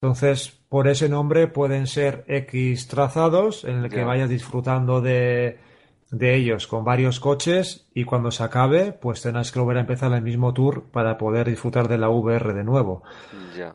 Entonces, 0.00 0.62
por 0.68 0.86
ese 0.86 1.08
nombre 1.08 1.48
pueden 1.48 1.88
ser 1.88 2.24
X 2.28 2.86
trazados 2.86 3.64
en 3.64 3.78
el 3.82 3.90
que 3.90 4.04
vayas 4.04 4.28
disfrutando 4.28 5.00
de, 5.00 5.58
de 6.12 6.36
ellos 6.36 6.68
con 6.68 6.84
varios 6.84 7.18
coches 7.18 7.88
y 7.92 8.04
cuando 8.04 8.30
se 8.30 8.44
acabe, 8.44 8.92
pues 8.92 9.20
tenés 9.20 9.50
que 9.50 9.58
volver 9.58 9.78
a 9.78 9.80
empezar 9.80 10.12
el 10.12 10.22
mismo 10.22 10.54
tour 10.54 10.84
para 10.92 11.18
poder 11.18 11.48
disfrutar 11.48 11.88
de 11.88 11.98
la 11.98 12.08
VR 12.08 12.54
de 12.54 12.62
nuevo. 12.62 13.02
Ya. 13.58 13.74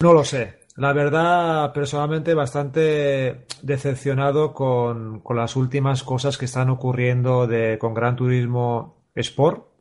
No 0.00 0.12
lo 0.12 0.22
sé. 0.22 0.58
La 0.76 0.92
verdad, 0.92 1.72
personalmente, 1.72 2.34
bastante 2.34 3.46
decepcionado 3.62 4.52
con, 4.52 5.20
con, 5.20 5.36
las 5.38 5.56
últimas 5.56 6.02
cosas 6.02 6.36
que 6.36 6.44
están 6.44 6.68
ocurriendo 6.68 7.46
de, 7.46 7.78
con 7.78 7.94
Gran 7.94 8.16
Turismo 8.16 9.06
Sport. 9.14 9.73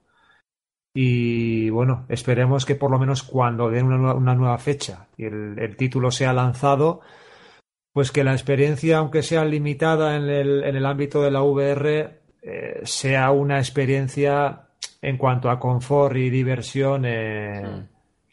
Y 0.93 1.69
bueno, 1.71 2.06
esperemos 2.08 2.65
que 2.65 2.75
por 2.75 2.91
lo 2.91 2.99
menos 2.99 3.23
cuando 3.23 3.69
den 3.69 3.88
una, 3.88 4.13
una 4.13 4.36
nueva 4.36 4.58
fecha 4.60 5.08
y 5.17 5.25
el, 5.25 5.58
el 5.58 5.75
título 5.75 6.12
sea 6.12 6.34
lanzado, 6.34 7.01
pues 7.93 8.12
que 8.12 8.23
la 8.23 8.34
experiencia, 8.34 8.97
aunque 8.97 9.23
sea 9.23 9.45
limitada 9.45 10.15
en 10.15 10.23
el, 10.23 10.63
en 10.63 10.75
el 10.75 10.86
ámbito 10.86 11.21
de 11.21 11.32
la 11.32 11.43
VR, 11.43 12.21
eh, 12.41 12.82
sea 12.84 13.32
una 13.32 13.60
experiencia 13.60 14.67
en 15.01 15.17
cuanto 15.17 15.49
a 15.49 15.60
confort 15.60 16.15
y 16.15 16.29
diversión 16.29 17.06
eh, 17.06 17.62
hmm. 17.63 17.88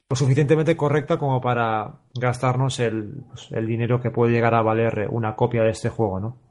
lo 0.09 0.17
suficientemente 0.17 0.77
correcta 0.77 1.19
como 1.19 1.41
para 1.41 2.01
gastarnos 2.15 2.81
el, 2.81 3.23
pues, 3.29 3.49
el, 3.53 3.67
dinero 3.67 4.01
que 4.01 4.11
puede 4.11 4.33
llegar 4.33 4.55
a 4.55 4.63
valer 4.63 5.09
una 5.11 5.37
copia 5.37 5.63
de 5.63 5.71
este 5.71 5.91
juego, 5.91 6.21
¿no? 6.21 6.50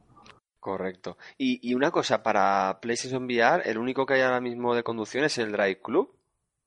Correcto. 0.60 1.18
Y, 1.38 1.60
y 1.70 1.74
una 1.74 1.90
cosa, 1.92 2.22
para 2.22 2.80
PlayStation 2.82 3.24
VR, 3.26 3.62
el 3.70 3.78
único 3.78 4.06
que 4.06 4.16
hay 4.16 4.22
ahora 4.22 4.42
mismo 4.42 4.76
de 4.76 4.84
conducción 4.84 5.24
es 5.24 5.38
el 5.38 5.52
Drive 5.52 5.80
Club. 5.82 6.14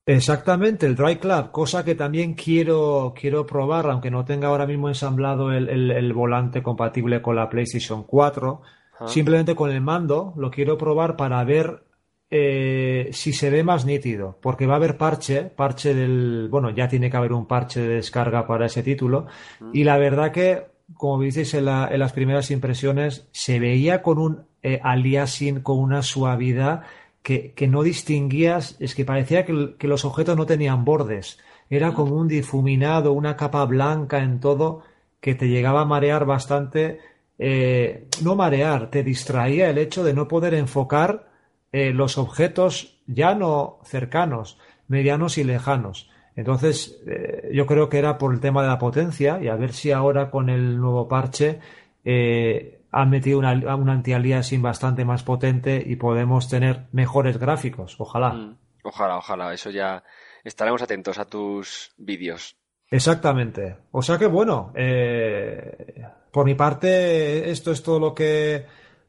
Exactamente, 0.05 0.85
el 0.85 0.95
Drive 0.95 1.19
Club, 1.19 1.51
cosa 1.51 1.85
que 1.85 1.95
también 1.95 2.33
quiero, 2.33 3.13
quiero 3.17 3.45
probar, 3.45 3.85
aunque 3.89 4.11
no 4.11 4.25
tenga 4.25 4.49
ahora 4.49 4.65
mismo 4.67 4.89
ensamblado 4.89 5.51
el, 5.53 5.69
el- 5.69 5.91
el 5.91 6.11
volante 6.13 6.61
compatible 6.61 7.21
con 7.21 7.35
la 7.37 7.49
PlayStation 7.49 8.03
4. 8.03 8.61
Ah. 8.99 9.07
Simplemente 9.07 9.55
con 9.55 9.71
el 9.71 9.79
mando 9.79 10.33
lo 10.35 10.51
quiero 10.51 10.77
probar 10.77 11.15
para 11.15 11.41
ver 11.45 11.83
eh, 12.29 13.09
si 13.13 13.31
se 13.31 13.49
ve 13.49 13.63
más 13.63 13.85
nítido, 13.85 14.39
porque 14.41 14.65
va 14.65 14.73
a 14.73 14.77
haber 14.77 14.97
parche, 14.97 15.43
parche 15.43 15.93
del, 15.93 16.47
bueno, 16.49 16.71
ya 16.71 16.87
tiene 16.89 17.09
que 17.09 17.15
haber 17.17 17.31
un 17.31 17.45
parche 17.47 17.79
de 17.79 17.95
descarga 17.95 18.45
para 18.47 18.65
ese 18.65 18.81
título, 18.83 19.27
y 19.71 19.83
la 19.83 19.97
verdad 19.99 20.31
que, 20.31 20.65
como 20.95 21.21
dices 21.21 21.53
en, 21.53 21.65
la- 21.65 21.87
en 21.91 21.99
las 21.99 22.13
primeras 22.13 22.51
impresiones, 22.51 23.27
se 23.31 23.59
veía 23.59 24.01
con 24.01 24.17
un 24.19 24.45
eh, 24.63 24.79
aliasing, 24.83 25.61
con 25.61 25.79
una 25.79 26.01
suavidad 26.03 26.83
que, 27.21 27.53
que 27.53 27.67
no 27.67 27.83
distinguías, 27.83 28.75
es 28.79 28.95
que 28.95 29.05
parecía 29.05 29.45
que 29.45 29.87
los 29.87 30.05
objetos 30.05 30.35
no 30.37 30.45
tenían 30.45 30.83
bordes, 30.85 31.39
era 31.69 31.93
como 31.93 32.15
un 32.15 32.27
difuminado, 32.27 33.13
una 33.13 33.37
capa 33.37 33.63
blanca 33.65 34.19
en 34.19 34.39
todo, 34.39 34.83
que 35.21 35.35
te 35.35 35.47
llegaba 35.47 35.81
a 35.81 35.85
marear 35.85 36.25
bastante, 36.25 36.99
eh, 37.39 38.07
no 38.21 38.35
marear, 38.35 38.89
te 38.91 39.03
distraía 39.03 39.69
el 39.69 39.77
hecho 39.77 40.03
de 40.03 40.13
no 40.13 40.27
poder 40.27 40.53
enfocar 40.53 41.31
eh, 41.71 41.91
los 41.93 42.17
objetos 42.17 42.99
ya 43.07 43.33
no 43.35 43.79
cercanos, 43.85 44.59
medianos 44.87 45.37
y 45.37 45.43
lejanos. 45.43 46.09
Entonces, 46.35 47.01
eh, 47.07 47.49
yo 47.53 47.65
creo 47.65 47.89
que 47.89 47.99
era 47.99 48.17
por 48.17 48.33
el 48.33 48.39
tema 48.39 48.61
de 48.61 48.69
la 48.69 48.79
potencia 48.79 49.39
y 49.41 49.47
a 49.47 49.55
ver 49.55 49.73
si 49.73 49.91
ahora 49.91 50.31
con 50.31 50.49
el 50.49 50.79
nuevo 50.79 51.07
parche 51.07 51.59
eh, 52.03 52.81
han 52.91 53.09
metido 53.09 53.39
una, 53.39 53.53
un 53.75 53.89
anti-aliasing 53.89 54.61
bastante 54.61 55.05
más 55.05 55.23
potente 55.23 55.83
y 55.85 55.95
podemos 55.95 56.49
tener 56.49 56.85
mejores 56.91 57.37
gráficos. 57.37 57.95
Ojalá. 57.99 58.33
Mm, 58.33 58.57
Ojalá, 58.83 59.17
ojalá. 59.17 59.53
Eso 59.53 59.69
ya 59.69 60.03
estaremos 60.43 60.81
atentos 60.81 61.17
a 61.17 61.25
tus 61.25 61.93
vídeos. 61.97 62.57
Exactamente. 62.89 63.77
O 63.91 64.01
sea 64.01 64.17
que 64.17 64.27
bueno, 64.27 64.71
eh, 64.75 66.03
por 66.31 66.45
mi 66.45 66.53
parte, 66.53 67.49
esto 67.49 67.71
es 67.71 67.81
todo 67.81 67.99
lo 67.99 68.13
que 68.13 68.65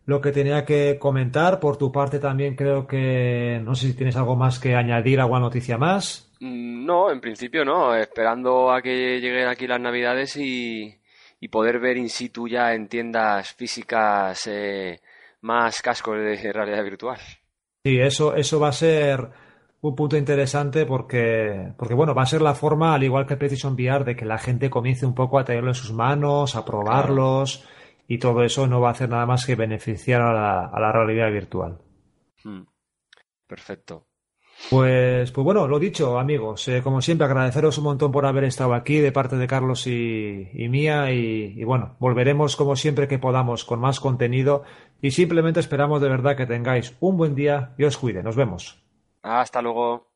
lo 0.06 0.20
que 0.20 0.32
tenía 0.32 0.64
que 0.64 0.98
comentar. 0.98 1.60
Por 1.60 1.76
tu 1.76 1.90
parte 1.90 2.18
también 2.18 2.56
creo 2.56 2.86
que 2.86 3.60
no 3.64 3.74
sé 3.74 3.88
si 3.88 3.94
tienes 3.94 4.16
algo 4.16 4.36
más 4.36 4.58
que 4.58 4.76
añadir, 4.76 5.20
alguna 5.20 5.40
noticia 5.40 5.76
más. 5.76 6.30
Mm, 6.44 6.84
No, 6.84 7.10
en 7.10 7.20
principio 7.20 7.64
no. 7.64 7.94
Esperando 7.94 8.70
a 8.70 8.82
que 8.82 9.20
lleguen 9.20 9.48
aquí 9.48 9.66
las 9.66 9.80
navidades 9.80 10.36
y, 10.36 10.94
y 11.40 11.48
poder 11.48 11.78
ver 11.78 11.96
in 11.96 12.08
situ 12.10 12.46
ya 12.48 12.74
en 12.74 12.88
tiendas 12.88 13.54
físicas 13.54 14.46
eh, 14.46 15.00
más 15.40 15.80
cascos 15.82 16.18
de 16.18 16.52
realidad 16.52 16.84
virtual. 16.84 17.18
Sí, 17.84 17.98
eso, 18.00 18.34
eso 18.34 18.60
va 18.60 18.68
a 18.68 18.72
ser 18.72 19.28
un 19.82 19.94
punto 19.94 20.16
interesante 20.16 20.86
porque, 20.86 21.72
porque 21.76 21.94
bueno, 21.94 22.14
va 22.14 22.22
a 22.22 22.26
ser 22.26 22.40
la 22.40 22.54
forma, 22.54 22.94
al 22.94 23.02
igual 23.04 23.26
que 23.26 23.36
PlayStation 23.36 23.74
VR, 23.74 24.04
de 24.04 24.16
que 24.16 24.24
la 24.24 24.38
gente 24.38 24.70
comience 24.70 25.04
un 25.04 25.14
poco 25.14 25.38
a 25.38 25.44
tenerlo 25.44 25.70
en 25.70 25.74
sus 25.74 25.92
manos, 25.92 26.56
a 26.56 26.64
probarlos 26.64 27.68
y 28.08 28.18
todo 28.18 28.42
eso 28.42 28.66
no 28.66 28.80
va 28.80 28.88
a 28.88 28.92
hacer 28.92 29.08
nada 29.10 29.26
más 29.26 29.44
que 29.44 29.54
beneficiar 29.56 30.22
a 30.22 30.32
la, 30.32 30.66
a 30.66 30.80
la 30.80 30.92
realidad 30.92 31.30
virtual. 31.30 31.78
Mm, 32.44 32.62
Perfecto. 33.46 34.06
Pues, 34.70 35.30
pues 35.30 35.44
bueno, 35.44 35.68
lo 35.68 35.78
dicho, 35.78 36.18
amigos, 36.18 36.66
eh, 36.68 36.82
como 36.82 37.00
siempre, 37.00 37.26
agradeceros 37.26 37.78
un 37.78 37.84
montón 37.84 38.10
por 38.10 38.26
haber 38.26 38.44
estado 38.44 38.74
aquí 38.74 38.98
de 38.98 39.12
parte 39.12 39.36
de 39.36 39.46
Carlos 39.46 39.86
y, 39.86 40.48
y 40.52 40.68
mía 40.68 41.12
y, 41.12 41.54
y 41.56 41.64
bueno, 41.64 41.96
volveremos 42.00 42.56
como 42.56 42.74
siempre 42.74 43.06
que 43.06 43.18
podamos 43.18 43.64
con 43.64 43.78
más 43.78 44.00
contenido 44.00 44.64
y 45.00 45.10
simplemente 45.10 45.60
esperamos 45.60 46.00
de 46.00 46.08
verdad 46.08 46.36
que 46.36 46.46
tengáis 46.46 46.96
un 47.00 47.16
buen 47.16 47.34
día 47.34 47.74
y 47.78 47.84
os 47.84 47.98
cuide. 47.98 48.22
Nos 48.22 48.36
vemos. 48.36 48.82
Hasta 49.22 49.62
luego. 49.62 50.13